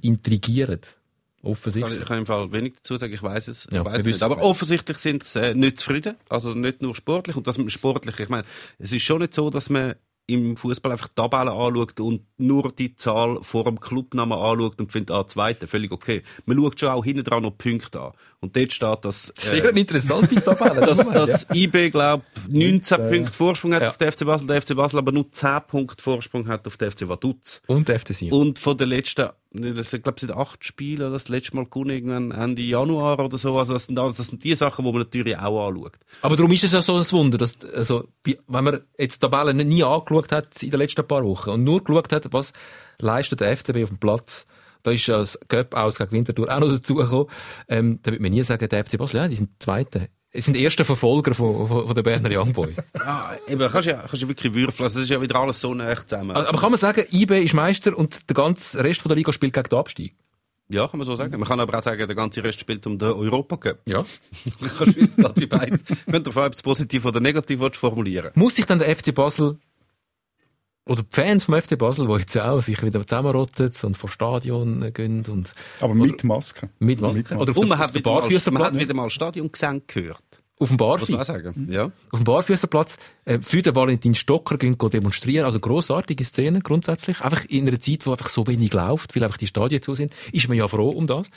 [0.00, 0.80] intrigieren?
[0.80, 1.94] Kann Offensichtlich.
[1.94, 4.22] ich, ich kann im Fall wenig dazu sagen, ich weiß es, Ja, ich weiss.
[4.22, 6.16] Aber offensichtlich sind sie äh, nicht zufrieden.
[6.28, 7.36] Also nicht nur sportlich.
[7.36, 8.44] Und das mit dem Sportlichen, ich meine,
[8.78, 9.94] es ist schon nicht so, dass man
[10.30, 14.92] im Fußball einfach die Tabellen anschaut und nur die Zahl vor dem Clubnamen anschaut und
[14.92, 16.22] findet, ah, zweite, völlig okay.
[16.44, 18.12] Man schaut schon auch hinten dran noch die Punkte an.
[18.40, 20.82] Und dort steht, dass, Sehr äh, eine interessante Tabelle.
[20.82, 23.88] dass, dass IB, glaube 19 Punkte Vorsprung hat Ja.
[23.88, 26.90] auf den FC Basel, der FC Basel aber nur 10 Punkte Vorsprung hat auf den
[26.90, 27.62] FC Vaduz.
[27.66, 28.32] Und der FC Sion.
[28.38, 32.30] Und von den letzten, das sind, glaube ich, acht Spiele, das letzte Mal gewonnen, irgendwann
[32.32, 33.58] Ende Januar oder so.
[33.58, 35.98] Also das sind, das sind die Sachen, die man natürlich auch anschaut.
[36.22, 39.54] Aber darum ist es ja so ein Wunder, dass, also, wenn man jetzt die Tabelle
[39.54, 42.52] nicht- nie angeschaut hat in den letzten paar Wochen und nur geschaut hat, was
[42.98, 44.44] leistet der FCB auf dem Platz,
[44.82, 47.26] da ist das Cup aus gegen Winterthur auch noch dazugekommen,
[47.68, 50.08] ähm, da würde man nie sagen, der FC Basel, ja, die sind Zweite.
[50.38, 52.76] Es sind die ersten Verfolger von, von, von den Berner Young Boys.
[53.04, 54.84] Ja, eben, kannst ja, kannst ja wirklich würfeln.
[54.84, 56.30] Also, es ist ja wieder alles so nah zusammen.
[56.30, 59.32] Also, Aber kann man sagen, IB ist Meister und der ganze Rest von der Liga
[59.32, 60.14] spielt gegen den Abstieg?
[60.68, 61.32] ja, kann man so sagen.
[61.32, 63.78] Man kann aber auch sagen, der ganze Rest spielt um den Europacup.
[63.88, 64.04] Ja.
[64.78, 65.00] kannst du
[65.36, 65.78] wie beide.
[66.10, 68.30] Könnt ihr ob es positiv oder negativ formulieren.
[68.34, 69.56] Muss sich dann der FC Basel
[70.88, 74.92] oder die Fans vom FC Basel, die jetzt auch sich wieder zusammenrotten und vor Stadion
[74.92, 76.70] gehen und aber mit Maske.
[76.78, 77.24] mit Maske.
[77.24, 77.36] Mit Maske.
[77.36, 80.22] Oder auf, Und man auf hat, der wieder mal, man hat wieder mal Stadiongesang gehört.
[80.60, 81.12] Auf dem Barfi.
[81.12, 81.68] man auch sagen.
[81.70, 81.92] Ja.
[82.10, 85.46] Auf dem Barfüßerplatz äh, für den Valentin Stocker gehen, demonstrieren.
[85.46, 87.20] Also grossartige Szene grundsätzlich.
[87.20, 90.12] Einfach in einer Zeit, wo einfach so wenig läuft, weil einfach die Stadien zu sind,
[90.32, 91.30] ist man ja froh um das.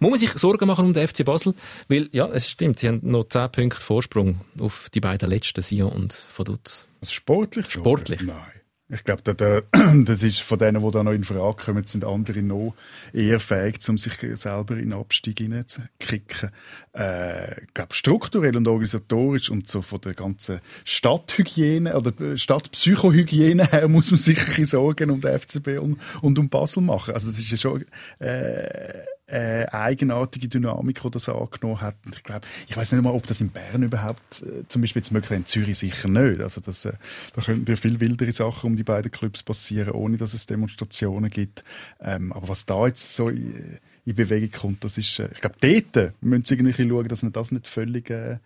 [0.00, 1.54] Muss man sich Sorgen machen um den FC Basel,
[1.88, 5.92] weil, ja, es stimmt, sie haben noch 10 Punkte Vorsprung auf die beiden letzten, Sion
[5.92, 6.88] und Vaduz.
[7.00, 7.66] Also sportlich?
[7.66, 7.80] so?
[7.80, 8.20] Sportlich.
[8.20, 8.57] Nein.
[8.90, 9.60] Ich glaube, da, da,
[10.04, 12.74] das ist von denen, die da noch in Frage kommen, sind andere noch
[13.12, 16.50] eher fähig, um sich selber in den Abstieg hineinzukicken.
[16.94, 23.88] Äh, ich glaube, strukturell und organisatorisch und so von der ganzen Stadthygiene oder Stadtpsychohygiene her
[23.88, 27.12] muss man sich Sorgen um den FCB und, und um Basel machen.
[27.12, 27.84] Also das ist ja schon
[28.20, 31.96] äh, äh, eigenartige Dynamik, die das angenommen hat.
[32.10, 35.12] Ich glaube, ich weiß nicht mal, ob das in Bern überhaupt äh, zum Beispiel jetzt
[35.12, 36.40] möglich in Zürich sicher nicht.
[36.40, 36.94] Also das, äh,
[37.34, 41.30] da könnten ja viel wildere Sachen um die beiden Clubs passieren, ohne dass es Demonstrationen
[41.30, 41.62] gibt.
[42.00, 45.56] Ähm, aber was da jetzt so in, in Bewegung kommt, das ist, äh, ich glaube,
[45.60, 48.38] dort müssen sie irgendwie schauen, dass man das nicht völlig äh,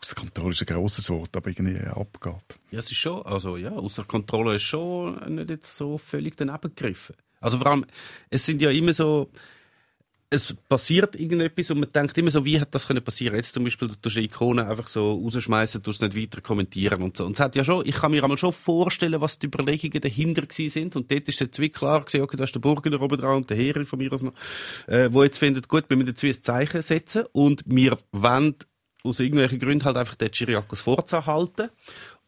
[0.00, 2.58] aus Kontrolle ist ein grosses Wort, aber irgendwie abgeht.
[2.70, 6.74] Ja, es ist schon, also ja, außer Kontrolle ist schon nicht jetzt so völlig daneben
[6.74, 7.14] gegriffen.
[7.40, 7.86] Also vor allem,
[8.28, 9.30] es sind ja immer so,
[10.28, 13.36] es passiert irgendetwas und man denkt immer so, wie hat das können passieren?
[13.36, 17.02] Jetzt zum Beispiel, du tust eine Ikone einfach so rausschmeißen, du es nicht weiter kommentieren
[17.02, 17.24] und so.
[17.24, 20.42] Und es hat ja schon, ich kann mir einmal schon vorstellen, was die Überlegungen dahinter
[20.42, 20.96] gewesen sind.
[20.96, 23.50] Und dort ist jetzt wie klar gewesen, okay, da ist der Burgener oben dran und
[23.50, 24.34] der Heri von mir aus noch,
[24.88, 28.56] äh, wo jetzt findet, gut, wir müssen jetzt wie ein Zeichen setzen und wir wollen
[29.04, 31.70] aus irgendwelchen Gründen halt einfach den Chiriakos Forza halten.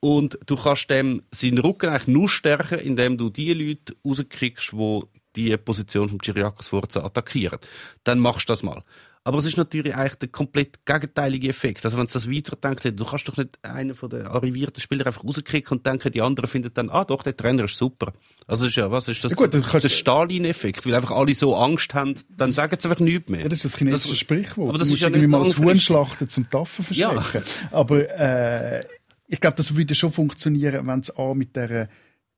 [0.01, 5.03] Und du kannst dem seinen Rücken eigentlich nur stärken, indem du die Leute rauskriegst, die
[5.37, 7.59] die Position vom Chiriakos Forza attackieren.
[8.05, 8.83] Dann machst du das mal.
[9.25, 11.85] Aber es ist natürlich eigentlich der komplett gegenteilige Effekt.
[11.85, 15.23] Also wenn du das weiterdenkt, du kannst doch nicht einen von den arrivierten Spielern einfach
[15.23, 18.15] rauskriegen und denken, die anderen finden dann, ah doch, der Trainer ist super.
[18.47, 19.33] Also das ist ja, was ist das?
[19.33, 23.05] Ja gut, kannst der Stalin-Effekt, weil einfach alle so Angst haben, dann sagen sie einfach
[23.05, 23.43] nichts mehr.
[23.43, 24.71] Ja, das ist das chinesische Das- Sprichwort.
[24.71, 25.85] aber das du ist musst ja irgendwie mal das Huhn langfristig.
[25.85, 27.11] schlachten zum Taffen Ja.
[27.21, 27.49] verschrecken.
[27.71, 28.81] Aber äh,
[29.27, 31.91] ich glaube, das würde schon funktionieren, wenn es A mit der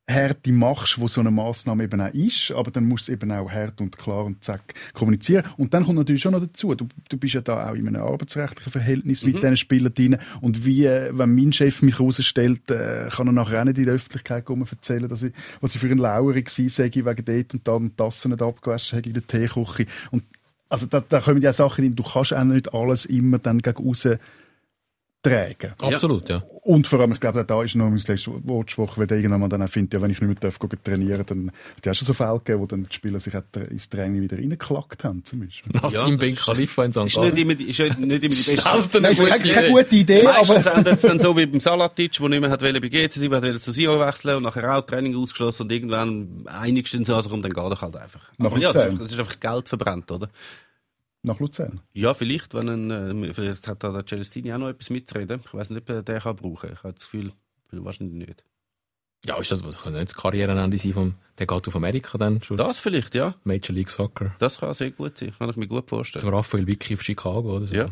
[0.06, 3.30] Härte machst, wo so eine Maßnahme eben auch ist, aber dann musst du es eben
[3.30, 5.44] auch hart und klar und zack kommunizieren.
[5.56, 8.02] Und dann kommt natürlich schon noch dazu, du, du bist ja da auch in einem
[8.02, 13.28] arbeitsrechtlichen Verhältnis mit diesen Spielern drin und wie, wenn mein Chef mich herausstellt, äh, kann
[13.28, 15.98] er nachher auch nicht in der Öffentlichkeit kommen erzählen, dass ich, was ich für ein
[15.98, 19.86] Lauer war, sage wegen dort und da und Tassen nicht abgewaschen habe in der Teeküche.
[20.10, 20.24] Und
[20.68, 23.84] also da, da kommen ja Sachen rein, du kannst auch nicht alles immer dann gegen
[23.84, 24.08] raus
[25.22, 25.72] tragen.
[25.78, 26.42] Absolut, ja.
[26.62, 29.40] Und vor allem, ich glaube, da ist noch mein letztes Wort gesprochen, weil der irgendwann
[29.40, 31.94] mal dann auch findet, ja, wenn ich nicht mehr darf, gehen trainieren dann hat ja
[31.94, 33.32] schon so Fälle gegeben, wo dann die Spieler sich
[33.70, 35.72] ins Training wieder reingeklackt haben, zum Beispiel.
[35.80, 36.98] Nassim Ben Khalifa in St.
[37.06, 38.62] Ist nicht immer, ist nicht immer die beste
[39.00, 39.70] Nein, eine ist keine, gute keine Idee.
[39.72, 40.76] gute Idee, Meistens aber...
[40.78, 43.32] endet es dann so wie beim Salatic, der nicht mehr hat wollen bei GC sein,
[43.32, 47.30] hat zu Sion wechseln und nachher auch Training ausgeschlossen und irgendwann einigst du so, also
[47.30, 48.20] komm, dann geht er halt einfach.
[48.38, 48.90] Nach Aber ja, es ist Luzern.
[48.92, 50.28] einfach- es ist einfach Geld verbrannt, oder?
[51.22, 51.80] Nach Luzern.
[51.92, 55.42] Ja, vielleicht, wenn ein, äh, vielleicht hat da der Celestini auch noch etwas mitzureden.
[55.44, 56.72] Ich weiß nicht, ob er den kann brauchen.
[56.72, 57.32] Ich habe das Gefühl,
[57.70, 58.44] wahrscheinlich nicht.
[59.26, 62.42] Ja, ist das, was kann nicht das Karrierenende sein vom, der geht auf Amerika dann,
[62.42, 63.34] schon Das vielleicht, ja.
[63.44, 64.34] Major League Soccer.
[64.38, 65.34] Das kann sehr gut sein.
[65.38, 66.22] Kann ich mir gut vorstellen.
[66.22, 67.74] Zum Raphael Vicky auf Chicago oder so.
[67.74, 67.86] Ja.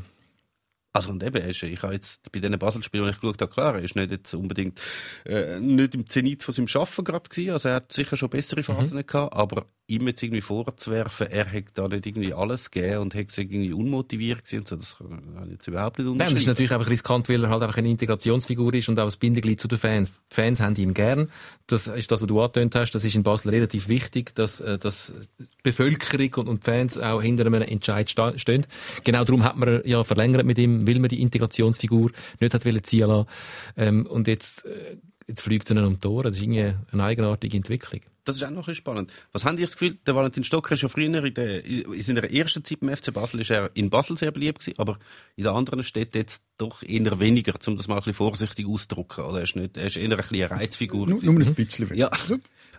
[0.92, 3.82] Also und eben, ich habe jetzt bei diesen Basel-Spielen, die ich geschaut habe, klar, er
[3.82, 4.80] ist nicht jetzt unbedingt
[5.24, 8.62] äh, nicht im Zenit von seinem Schaffen gerade gewesen, also er hat sicher schon bessere
[8.62, 13.14] Phasen gehabt, aber ihm jetzt irgendwie vorzuwerfen, er hätte da nicht irgendwie alles gegeben und
[13.14, 16.46] hätte irgendwie unmotiviert gewesen und so, das kann ich jetzt überhaupt nicht Nein, das ist
[16.46, 19.66] natürlich einfach riskant, weil er halt einfach eine Integrationsfigur ist und auch das Bindeglied zu
[19.66, 20.12] den Fans.
[20.30, 21.30] Die Fans haben ihn gern.
[21.66, 22.90] Das ist das, was du angetönt hast.
[22.92, 26.98] Das ist in Basel relativ wichtig, dass, äh, dass die Bevölkerung und, und die Fans
[26.98, 28.66] auch hinter einem Entscheid stehen.
[29.04, 32.10] Genau darum hat man ja verlängert mit ihm, weil man die Integrationsfigur
[32.40, 33.28] nicht hat wollen ziehen lassen.
[33.76, 36.24] Ähm, und jetzt, äh, jetzt fliegt es ihnen um die Ohren.
[36.24, 38.00] Das ist irgendwie eine eigenartige Entwicklung.
[38.24, 39.10] Das ist auch noch ein spannend.
[39.32, 42.30] Was haben die das Gefühl, der Valentin Stocker ist ja früher in, der, in seiner
[42.30, 44.98] ersten Zeit beim FC Basel ist er in Basel sehr beliebt gewesen, aber
[45.36, 49.24] in den anderen Städten jetzt doch eher weniger, um das mal ein bisschen vorsichtig auszudrücken.
[49.24, 49.38] Oder?
[49.38, 51.06] Er, ist nicht, er ist eher ein bisschen eine Reizfigur.
[51.06, 51.94] Nur, nur ein bisschen.
[51.94, 52.10] Ja.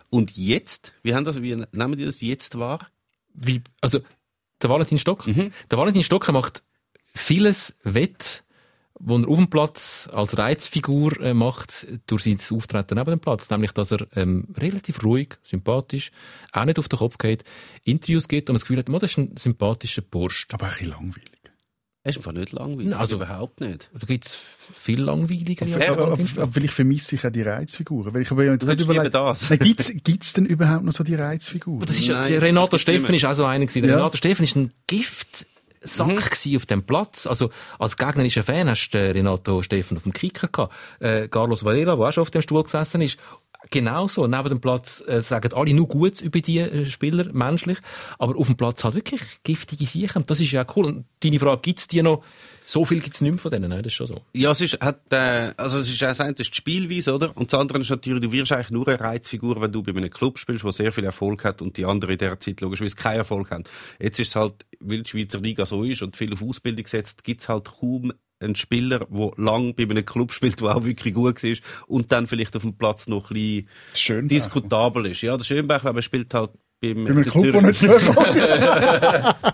[0.08, 2.86] Und jetzt, wie haben das, wie nehmen die das jetzt wahr?
[3.34, 4.00] wie, also,
[4.62, 5.26] der Valentin Stock.
[5.26, 5.52] Mhm.
[5.70, 6.62] Der Valentin Stocker macht
[7.20, 8.44] vieles wett,
[8.98, 13.48] wo er auf dem Platz als Reizfigur äh, macht, durch sein Auftreten neben dem Platz.
[13.48, 16.10] Nämlich, dass er ähm, relativ ruhig, sympathisch,
[16.52, 17.44] auch nicht auf den Kopf geht,
[17.84, 20.46] Interviews gibt und man das Gefühl hat, man, das ist ein sympathischer Bursch.
[20.52, 21.40] aber ein bisschen langweilig.
[22.02, 22.96] Er ist einfach nicht langweilig.
[22.96, 23.90] Also- überhaupt nicht.
[23.92, 25.66] Da gibt's viel langweiliger.
[25.66, 28.14] Aber, aber, aber, aber vielleicht vermisse ich auch die Reizfiguren.
[28.14, 29.48] Weil ich habe ja jetzt lieber überlegt, das.
[29.50, 31.86] Gibt's, gibt's denn überhaupt noch so die Reizfiguren?
[31.86, 33.86] Das ist ja, Nein, Renato Steffen nicht ist auch so einer gewesen.
[33.86, 33.96] Ja.
[33.96, 34.72] Renato Steffen ist ein
[35.80, 37.26] Giftsack gewesen auf dem Platz.
[37.26, 40.74] Also, als gegnerischer Fan hast du den Renato Steffen auf dem Kicker gehabt.
[41.00, 43.18] Äh, Carlos Varela, der auch schon auf dem Stuhl gesessen ist.
[43.70, 44.26] Genauso.
[44.26, 47.78] Neben dem Platz äh, sagen alle nur gut über die äh, Spieler, menschlich.
[48.18, 50.24] Aber auf dem Platz halt wirklich giftige Sachen.
[50.26, 50.86] Das ist ja cool.
[50.86, 52.22] Und deine Frage, gibt's die noch?
[52.70, 54.20] So viel gibt's nicht mehr von denen, nein, das ist schon so.
[54.32, 57.36] Ja, es ist, hat, äh, also es ist auch das eine ist die Spielweise, oder?
[57.36, 60.08] Und das andere ist natürlich, du wirst eigentlich nur eine Reizfigur, wenn du bei einem
[60.08, 63.16] Club spielst, der sehr viel Erfolg hat und die anderen in dieser Zeit logischerweise keinen
[63.16, 63.64] Erfolg haben.
[63.98, 67.24] Jetzt ist es halt, weil die Schweizer Liga so ist und viel auf Ausbildung setzt,
[67.24, 71.12] gibt es halt kaum einen Spieler, der lang bei einem Club spielt, der auch wirklich
[71.12, 71.56] gut war
[71.88, 74.28] und dann vielleicht auf dem Platz noch ein bisschen Schön.
[74.28, 75.22] diskutabel ist.
[75.22, 77.46] Ja, der Schönbach, aber er spielt halt beim Bei kommt.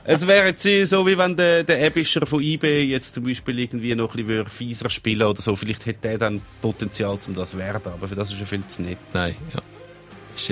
[0.04, 3.94] Es wäre jetzt so, wie wenn der, der Ebischer von IB jetzt zum Beispiel irgendwie
[3.94, 5.56] noch ein bisschen fieser spielen oder so.
[5.56, 8.64] Vielleicht hätte er dann Potenzial, um das zu werden, aber für das ist er viel
[8.66, 8.98] zu nett.
[9.12, 9.60] Nein, ja.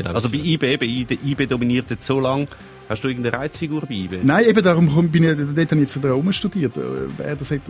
[0.06, 2.48] Also bei IB, eben, IB, IB dominiert jetzt so lange.
[2.88, 4.18] Hast du irgendeine Reizfigur bei IB?
[4.24, 6.76] Nein, eben darum bin ich, dort habe ich jetzt dran studiert.
[6.76, 6.80] Äh,
[7.16, 7.60] Wer das hat,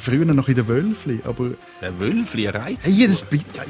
[0.00, 1.50] früher noch in der Wölfli, aber
[1.80, 2.84] Der Wölfli, eine Reiz.
[2.84, 3.24] hey, jedes,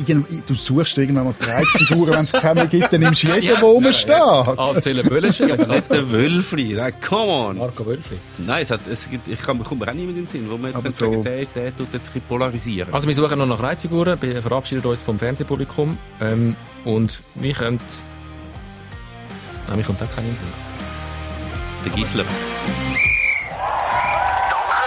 [0.06, 3.42] ja, du suchst irgendwann mal die Reizfiguren, wenn es keine gibt, dann nimmst du jeden,
[3.42, 4.58] Ja, der oben ja, steht.
[4.58, 5.44] Anzählen Böllische.
[5.46, 7.58] Nicht der Wölfli, nein, come on!
[7.58, 8.16] Marco Wölfli.
[8.38, 10.56] Nein, es hat, es gibt, ich kann, kommt mir auch niemand in den Sinn, wo
[10.56, 12.94] man jetzt Aber so- sagen, der, der tut jetzt ein bisschen polarisieren.
[12.94, 17.78] Also wir suchen noch nach Reizfiguren, wir verabschieden uns vom Fernsehpublikum ähm, und wir können...
[19.68, 20.63] Nein, mir kommt auch keinen in den Sinn.
[21.84, 22.24] Der Gisler.
[22.24, 22.38] Danke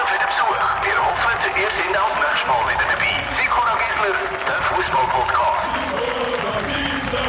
[0.08, 0.66] für den Besuch.
[0.84, 3.14] Wir hoffen, ihr seid auch das nächste Mal wieder dabei.
[3.32, 4.16] Sikora Gisler,
[4.48, 5.70] der Fußball-Podcast.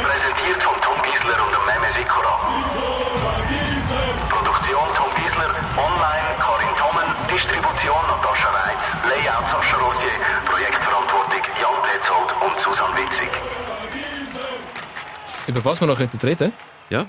[0.04, 2.34] Präsentiert von Tom Gisler und dem Meme Sikora.
[4.28, 10.16] Produktion Tom Gisler, online Karin Tommen, Distribution Natascha Reitz, Layout Sascha Rossier,
[10.46, 13.28] Projektverantwortung Jan Petzold und Susanne Witzig.
[15.46, 16.52] Über was wir noch könnten reden
[16.90, 17.06] Ja?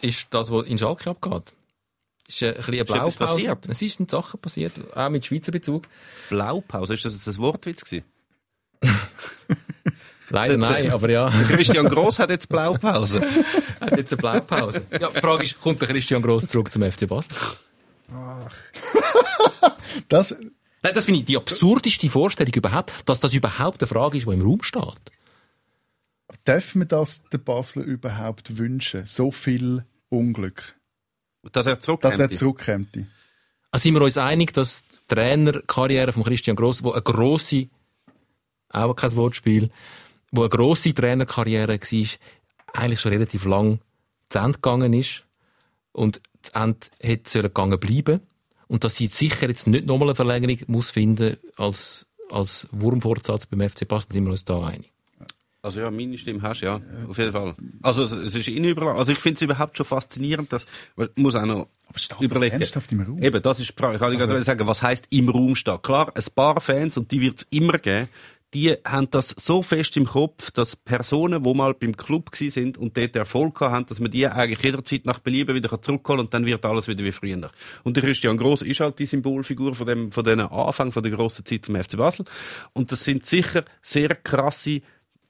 [0.00, 1.52] ist das, was in Schalke abgeht.
[2.32, 3.18] Es ist ein bisschen eine Ist etwas Blaupause.
[3.18, 3.58] passiert?
[3.68, 5.84] Es sind Sachen passiert, auch mit Schweizer Bezug.
[6.30, 8.04] Blaupause, ist das jetzt ein Wortwitz gewesen?
[10.30, 13.20] Leider nein, aber ja, Christian Gross hat jetzt Blaupause.
[13.80, 14.82] hat jetzt eine Blaupause.
[14.98, 17.30] Ja, die Frage ist, kommt der Christian Gross zurück zum FC Basel?
[20.08, 20.34] Das,
[20.82, 24.32] Nein, das finde ich die absurdeste Vorstellung überhaupt, dass das überhaupt eine Frage ist, die
[24.32, 24.82] im Raum steht.
[26.44, 29.04] Darf man das den Basler überhaupt wünschen?
[29.04, 30.74] So viel Unglück,
[31.50, 32.12] Dass er zurückkommt.
[32.12, 32.96] dass er zurückkommt.
[33.70, 37.68] Also sind wir uns einig, dass die Trainerkarriere von Christian Gross, wo eine grosse,
[38.68, 39.70] auch kein Wortspiel,
[40.30, 42.08] wo eine grosse Trainerkarriere war,
[42.74, 43.80] eigentlich schon relativ lang
[44.28, 45.24] zu Ende gegangen ist
[45.92, 48.20] und zu Ende hätte sollen gegangen bleiben
[48.68, 53.68] und dass sie sicher jetzt nicht nochmal eine Verlängerung muss finden als, als Wurmfortsatz beim
[53.68, 54.90] FC Basel, sind wir uns da einig.
[55.64, 57.54] Also ja, meine Stimme hast du, ja, auf jeden Fall.
[57.82, 58.98] Also es, es ist ihnen überlassen.
[58.98, 62.58] Also ich finde es überhaupt schon faszinierend, dass man muss auch noch Aber steht überlegen.
[62.58, 63.22] das ernsthaft im Raum?
[63.22, 63.94] Eben, das ist die Frage.
[63.94, 65.80] Ich kann gerade sagen, was heißt im Raum stehen?
[65.80, 68.08] Klar, ein paar Fans, und die wird es immer geben,
[68.54, 72.96] die haben das so fest im Kopf, dass Personen, die mal beim Club sind und
[72.96, 76.44] dort Erfolg haben, dass man die eigentlich jederzeit nach Belieben wieder zurückholen kann und dann
[76.44, 77.50] wird alles wieder wie früher.
[77.84, 81.12] Und der Christian Gross ist halt die Symbolfigur von dem, von diesen Anfang von der
[81.12, 82.26] grossen Zeit vom FC Basel.
[82.72, 84.82] Und das sind sicher sehr krasse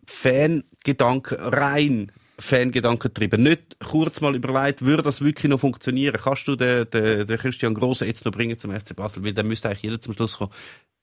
[0.06, 3.42] Fangedanken, rein Fangedanken getrieben.
[3.42, 6.18] Nicht kurz mal überlegt, würde das wirklich noch funktionieren?
[6.22, 9.24] Kannst du den, den, den Christian Grossen jetzt noch bringen zum FC Basel?
[9.24, 10.52] Weil dann müsste eigentlich jeder zum Schluss kommen.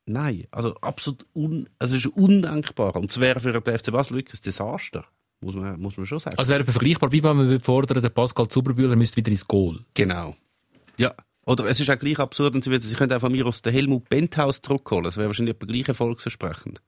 [0.06, 2.95] Nein, also absolut un, also es ist undenkbar.
[2.95, 5.06] Und es wäre für den FC Basel wirklich ein Desaster.
[5.41, 6.38] Muss man, muss man schon sagen.
[6.38, 9.78] Also wäre vergleichbar, wie wenn man fordern, der Pascal Zuberbühler müsste wieder ins Goal.
[9.93, 10.36] Genau.
[10.97, 11.14] Ja.
[11.45, 13.72] Oder es ist auch gleich absurd, und sie, sie können auch von mir aus den
[13.72, 15.06] Helmut Benthaus zurückholen.
[15.06, 16.82] Das wäre wahrscheinlich gleich erfolgsversprechend.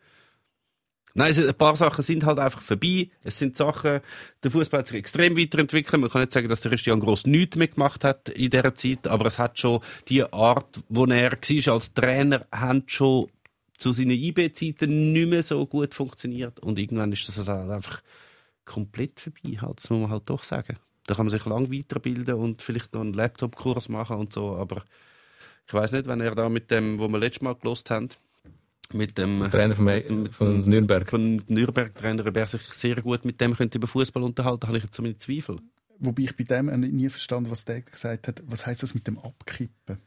[1.13, 3.09] Nein, ein paar Sachen sind halt einfach vorbei.
[3.23, 3.99] Es sind Sachen,
[4.43, 5.99] der Fußball hat sich extrem weiterentwickelt.
[5.99, 9.07] Man kann nicht sagen, dass der Christian Gross nichts mehr gemacht hat in dieser Zeit,
[9.07, 13.27] aber es hat schon die Art, wo er war als Trainer, haben schon
[13.77, 16.59] zu seinen IB-Zeiten nicht mehr so gut funktioniert.
[16.59, 18.01] Und irgendwann ist das halt einfach
[18.63, 19.57] komplett vorbei.
[19.59, 19.79] Halt.
[19.79, 20.77] Das muss man halt doch sagen.
[21.07, 24.83] Da kann man sich lang weiterbilden und vielleicht noch einen Laptop-Kurs machen und so, aber
[25.67, 28.09] ich weiß nicht, wenn er da mit dem, wo wir letztes Mal gelost haben,
[28.93, 31.09] mit dem Trainer von, mit von dem- Nürnberg.
[31.09, 34.83] von Nürnberg-Trainer, ob er sich sehr gut mit dem könnte über Fußball unterhalten, habe ich
[34.83, 35.59] jetzt so meine Zweifel.
[35.99, 38.41] Wobei ich bei dem nie verstanden, was der gesagt hat.
[38.47, 39.99] Was heißt das mit dem Abkippen?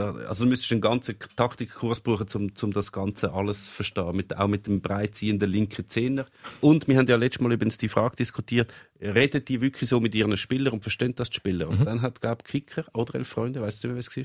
[0.00, 4.16] Also du müsstest einen ganzen Taktikkurs brauchen, um, um das Ganze alles zu verstehen.
[4.16, 6.26] Mit, auch mit dem breitziehenden linken Zehner.
[6.60, 10.14] Und wir haben ja letztes Mal übrigens die Frage diskutiert, reden die wirklich so mit
[10.14, 11.68] ihren Spielern und verstehen das die Spieler?
[11.68, 14.24] Und dann hat, glaube ich, Kicker oder elf Freunde, weißt du, wer es war?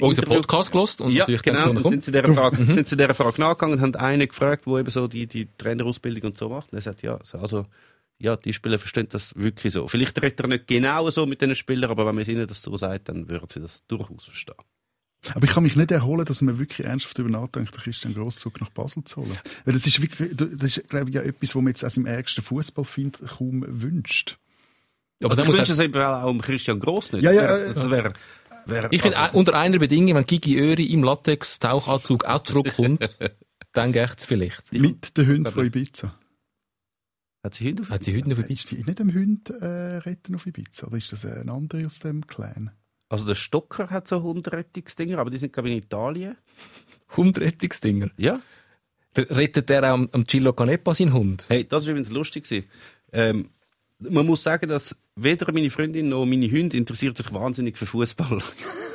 [0.00, 1.72] Oh, unser Podcast gelost und ja, genau.
[1.72, 4.76] dann sind sie dieser Frage, sind sie dieser Frage nachgegangen und haben einen gefragt, der
[4.76, 6.72] eben so die, die Trainerausbildung und so macht.
[6.72, 7.66] Und er sagt, ja, also,
[8.18, 9.88] ja, die Spieler verstehen das wirklich so.
[9.88, 12.76] Vielleicht redet er nicht genau so mit den Spielern, aber wenn man ihnen das so
[12.76, 14.56] sagt, dann würden sie das durchaus verstehen.
[15.34, 18.36] Aber ich kann mich nicht erholen, dass man wirklich ernsthaft darüber nachdenkt, den Christian Gross
[18.36, 19.38] zurück nach Basel zu holen.
[19.64, 22.06] Weil das ist wirklich, das ist, glaube ich, ja etwas, was man jetzt aus dem
[22.06, 24.38] ärgsten Fußballfind kaum wünscht.
[25.20, 27.22] Aber Aber dann ich muss wünsche es eben auch um Christian Gross nicht.
[27.22, 28.12] Ja, ja, das äh, das wäre,
[28.66, 33.16] wäre ich finde, also, unter einer Bedingung, wenn Gigi Öri im Latex-Tauchanzug auch zurückkommt,
[33.72, 34.72] dann geht es vielleicht.
[34.72, 36.14] Mit den Hunden von Ibiza.
[37.42, 38.52] hat sie Hunde auf Hat sie heute noch vorbei?
[38.52, 39.64] Ist die nicht am Hund äh,
[39.98, 40.86] retten auf Ibiza?
[40.86, 42.70] Oder ist das ein anderer aus dem Clan?
[43.14, 46.36] Also der Stocker hat so Hundrettungsdinger, aber die sind glaube ich in Italien.
[47.16, 48.10] Hundrettungsdinger.
[48.16, 48.40] Ja.
[49.16, 51.46] Rettet der auch am, am Gillo Canepa seinen Hund?
[51.48, 52.68] Hey, das war übrigens lustig.
[53.12, 53.50] Ähm,
[54.00, 58.38] man muss sagen, dass weder meine Freundin noch meine Hunde interessiert sich wahnsinnig für Fußball.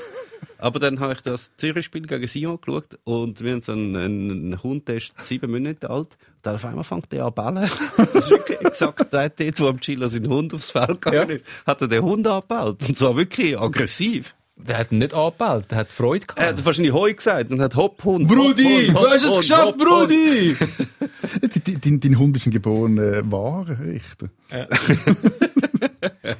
[0.59, 4.63] Aber dann habe ich das Zürich-Spiel gegen Sion geschaut und wir haben so einen, einen
[4.63, 6.09] Hund, der ist sieben Monate alt.
[6.09, 7.69] Und dann auf einmal fängt der an zu bellen.
[7.97, 11.35] Das ist wirklich exakt dort, dort, wo am Chilo sein Hund aufs Feld gegangen Ja.
[11.35, 12.87] ist, hat er den Hund angebellt.
[12.87, 14.35] Und zwar wirklich aggressiv.
[14.67, 16.39] Der hat nicht angebellt, der hat Freude gehabt.
[16.39, 18.27] Er hat wahrscheinlich Heu gesagt und hat Hopp, Hund.
[18.27, 20.09] Brudi, Hopp, Hund, du hast es Hopp, geschafft, Hopp, Hund.
[20.09, 20.57] Brudi!
[21.81, 24.29] Dein, dein, Hund ist ein geborener Warenrichter.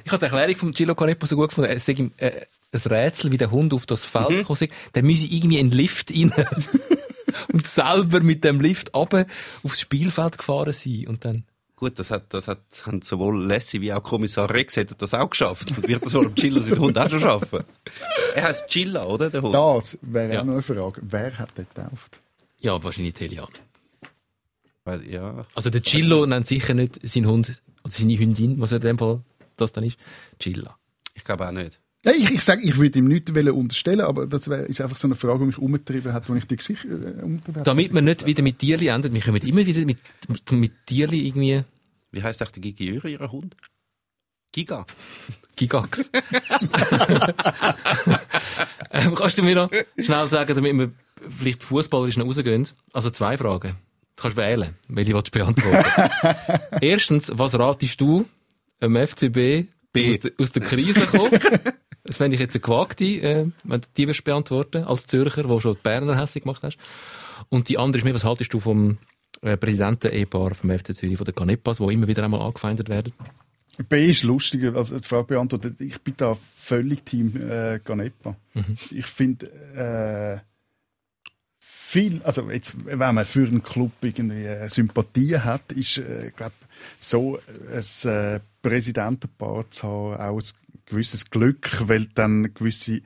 [0.04, 1.70] Ich habe die Erklärung von Gillo Canepa so gut gefunden.
[1.70, 2.32] Es sei ihm, äh,
[2.72, 4.72] ein Rätsel, wie der Hund auf das Feld gekommen ist.
[4.94, 6.32] Der müsse irgendwie in den Lift rein.
[7.52, 9.26] und selber mit dem Lift runter
[9.62, 11.06] aufs Spielfeld gefahren sein.
[11.08, 11.44] Und dann,
[11.80, 15.30] Gut, das hat, das hat, haben sowohl Lassie wie auch Kommissar Rex hätten das auch
[15.30, 15.70] geschafft.
[15.76, 17.60] Und wird das wohl am Chilla seinen Hund auch schon schaffen?
[18.34, 19.54] Er heißt Chilla, oder, der Hund?
[19.54, 20.40] Das wäre Ja.
[20.42, 21.00] auch noch eine Frage.
[21.02, 22.20] Wer hat den getauft?
[22.60, 23.48] ja, wahrscheinlich Telian.
[24.84, 25.46] Weil- Ja.
[25.54, 29.22] Also der Gillo nennt sicher nicht seinen Hund, oder seine Hündin, was in dem Fall
[29.56, 29.98] das dann ist.
[30.38, 30.76] Gilla.
[31.14, 31.80] Ich glaube auch nicht.
[32.04, 34.96] Ja, ich, ich sage, ich würde ihm nichts wollen unterstellen, aber das wär, ist einfach
[34.96, 37.62] so eine Frage, die mich umgetrieben hat, wo ich die Geschichte äh, umgetrieben.
[37.64, 39.98] Damit wir nicht wieder mit Tierli enden, wir kommen immer wieder mit,
[40.28, 41.62] mit, mit Tierli irgendwie
[42.10, 43.54] Wie heißt eigentlich der Gigi Öre, ihr Hund?
[44.52, 44.86] Giga.
[45.56, 46.10] Gigax.
[48.90, 50.92] ähm, kannst du mir noch schnell sagen, damit wir
[51.28, 52.66] vielleicht fußballerisch noch rausgehen?
[52.94, 53.76] Also zwei Fragen.
[54.16, 55.84] Du kannst wählen, welche willst du beantworten.
[56.80, 58.24] Erstens, was ratest du
[58.80, 60.10] am FCB B.
[60.10, 61.38] aus, der, aus der Krise kommen?
[62.10, 65.60] Das fände ich jetzt eine gewagte, äh, wenn du die willst beantworten als Zürcher, wo
[65.60, 66.76] schon die Berner hässlich gemacht hast.
[67.50, 68.98] Und die andere ist mir, was haltest du vom
[69.42, 73.12] äh, Präsidenten-Ehepaar vom FC Zürich, von den Canepas, die immer wieder einmal angefeindet werden.
[73.88, 75.80] B ist lustiger, also die Frage beantwortet.
[75.80, 78.34] Ich bin da völlig Team äh, Ganepa.
[78.90, 79.46] Ich finde
[79.76, 80.40] äh,
[81.60, 86.54] viel, also jetzt, wenn man für einen Club irgendwie äh, Sympathie hat, ist, äh, glaube
[86.98, 87.38] so
[87.72, 93.02] ein äh, Präsidentenpaar zu haben auch ein gewisses Glück, weil dann gewisse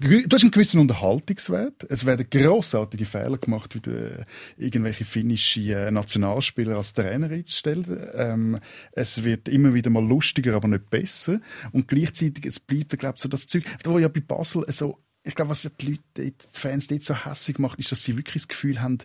[0.00, 1.86] Du hast einen gewissen Unterhaltungswert.
[1.88, 4.26] Es werden grossartige Fehler gemacht, wie der,
[4.56, 8.10] irgendwelche finnische äh, Nationalspieler als Trainer einzustellen.
[8.12, 8.60] Ähm,
[8.90, 11.40] es wird immer wieder mal lustiger, aber nicht besser.
[11.70, 15.34] Und gleichzeitig, es bleibt, glaube ich, so das Zeug, wo ja bei Basel so, ich
[15.36, 18.42] glaube, was ja die Leute, die Fans dort so hässlich macht, ist, dass sie wirklich
[18.42, 18.98] das Gefühl haben,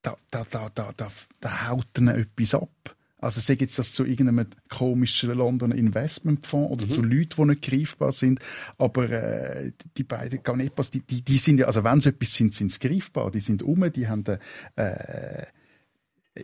[0.00, 2.96] da, da, da, da, da, da haut ihnen etwas ab.
[3.18, 8.12] Also sag jetzt das zu irgendeinem komischen Londoner Investmentfonds oder zu Leuten, die nicht greifbar
[8.12, 8.40] sind.
[8.78, 12.54] Aber äh, die beiden Ganepas, die, die, die sind ja, also wenn sie etwas sind,
[12.54, 13.30] sind sie greifbar.
[13.30, 14.24] Die sind um, die haben
[14.76, 15.46] äh,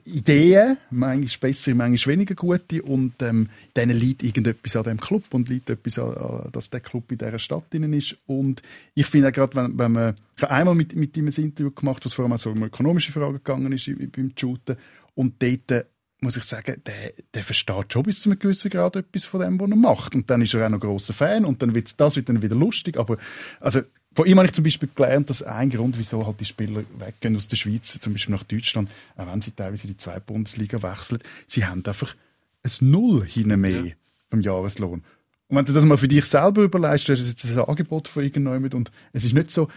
[0.04, 5.48] Ideen, manchmal bessere, manchmal weniger gute und ähm, denen liegt irgendetwas an dem Club und
[5.48, 8.62] liegt etwas an, an dass der Club in dieser Stadt drin ist und
[8.94, 11.70] ich finde auch gerade, wenn, wenn man ich habe einmal mit, mit ihm ein Interview
[11.70, 14.76] gemacht, was vor allem so um ökonomische Fragen gegangen ist beim Shooten
[15.14, 15.84] und dort äh,
[16.24, 19.60] muss ich sagen, der, der versteht schon bis zu einem gewissen Grad etwas von dem,
[19.60, 20.14] was er macht.
[20.14, 22.56] Und dann ist er auch noch grosser Fan und dann wird's, das wird dann wieder
[22.56, 22.96] lustig.
[22.96, 23.16] Aber
[23.60, 23.82] also,
[24.14, 27.36] von ihm habe ich zum Beispiel gelernt, dass ein Grund, wieso halt die Spieler weggehen
[27.36, 30.82] aus der Schweiz, zum Beispiel nach Deutschland, auch wenn sie teilweise in die zweite Bundesliga
[30.82, 32.14] wechseln, sie haben einfach
[32.62, 33.84] ein Null hinten mehr
[34.30, 35.02] beim Jahreslohn.
[35.48, 38.22] Und wenn du das mal für dich selber überlegst, du hast jetzt ein Angebot von
[38.22, 39.68] irgendjemandem und es ist nicht so,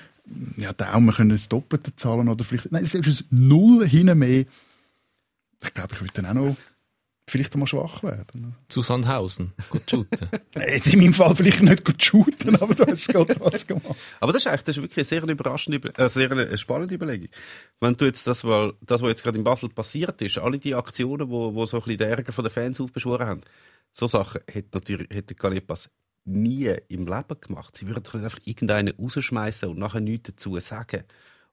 [0.57, 4.45] ja, Daumen können das Doppelte zahlen oder vielleicht, nein, es ist ein Null hinten mehr.
[5.63, 6.55] Ich glaube, ich würde dann auch noch
[7.29, 8.55] vielleicht einmal schwach werden.
[8.69, 9.53] Zu Sandhausen.
[9.69, 10.29] Gut shooten.
[10.55, 13.97] Jetzt in meinem Fall vielleicht nicht gut shooten, aber du hast Gott was gemacht.
[14.21, 16.95] Aber das ist eigentlich das ist wirklich eine sehr überraschende, Über- äh, sehr eine spannende
[16.95, 17.27] Überlegung.
[17.81, 20.73] Wenn du jetzt das, mal, das, was jetzt gerade in Basel passiert ist, alle die
[20.73, 23.41] Aktionen, wo, wo so ein bisschen den Ärger von den Fans aufbeschworen haben,
[23.91, 25.89] so Sachen hätte natürlich, hätte Canepas
[26.23, 27.75] nie im Leben gemacht.
[27.77, 31.03] Sie würden einfach irgendeinen rausschmeißen und nachher nichts dazu sagen.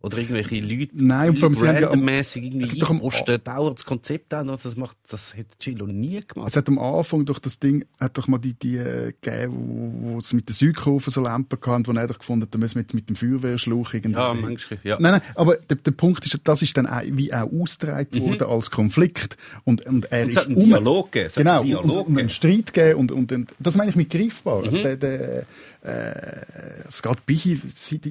[0.05, 3.43] Oder irgendwelche Leute, Nein, und vor allem, sie haben ja irgendwie hat doch am- einposten,
[3.43, 6.51] dauernd das Konzept an, das macht, das hätte Chilo nie gemacht.
[6.51, 10.13] Es hat am Anfang durch das Ding, hat doch mal die, die äh, gegeben, wo,
[10.15, 12.75] wo es mit den Südkurven so Lampen hatten, wo er doch gefunden hat, da müssen
[12.77, 14.19] wir jetzt mit dem Feuerwehrschlauch irgendwie.
[14.19, 14.97] ja, manchmal, ja.
[15.01, 18.43] Nein, nein, aber der, der Punkt ist, das ist dann auch, wie auch ausgetragen worden
[18.49, 19.37] als Konflikt.
[19.65, 20.25] Und, und er Mhm.
[20.25, 21.27] Und es ist hat einen um- Dialog gegeben.
[21.29, 22.29] Es hat Genau, einen Dialog und, und einen.
[22.31, 24.59] Streit gegeben und, und, und das meine ich mit greifbar.
[24.59, 24.65] Mhm.
[24.65, 25.47] Also der, der,
[25.85, 27.61] äh, es geht Bichi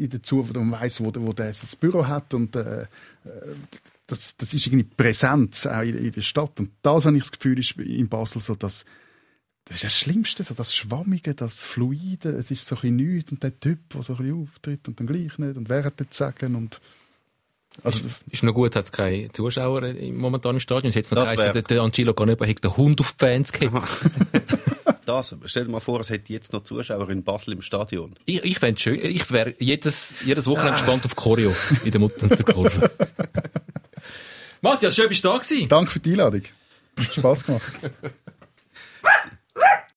[0.07, 2.85] dazu, wo man weiss, wo, wo der sein Büro hat und äh,
[4.07, 6.59] das, das ist irgendwie Präsenz auch in, in der Stadt.
[6.59, 8.85] Und das habe ich das Gefühl, ist in Basel so, dass
[9.65, 13.31] das ist das Schlimmste, so das Schwammige, das Fluide, es ist so ein bisschen nichts.
[13.31, 15.55] Und der Typ, der so ein bisschen auftritt und dann gleich nicht.
[15.55, 16.55] Und wer hat das sagen?
[16.55, 16.81] Und
[17.81, 17.99] also,
[18.29, 20.89] Ist noch gut, hat es keine Zuschauer im momentanen Stadion.
[20.89, 23.51] Es hat jetzt noch geheißen, der, der Angelo Canepa hat den Hund auf die Fans
[23.51, 24.05] gehetzt.
[25.05, 28.15] Das, stell dir mal vor, es hätte jetzt noch Zuschauer in Basel im Stadion.
[28.25, 28.99] Ich, ich fände schön.
[29.03, 31.53] Ich wäre jedes, jedes Wochenende gespannt auf Choreo
[31.83, 32.89] in der Mutter der Kurve.
[34.61, 35.67] Matthias, schön bist du da gewesen.
[35.67, 36.43] danke für die Einladung.
[36.97, 37.73] Hat Spass gemacht.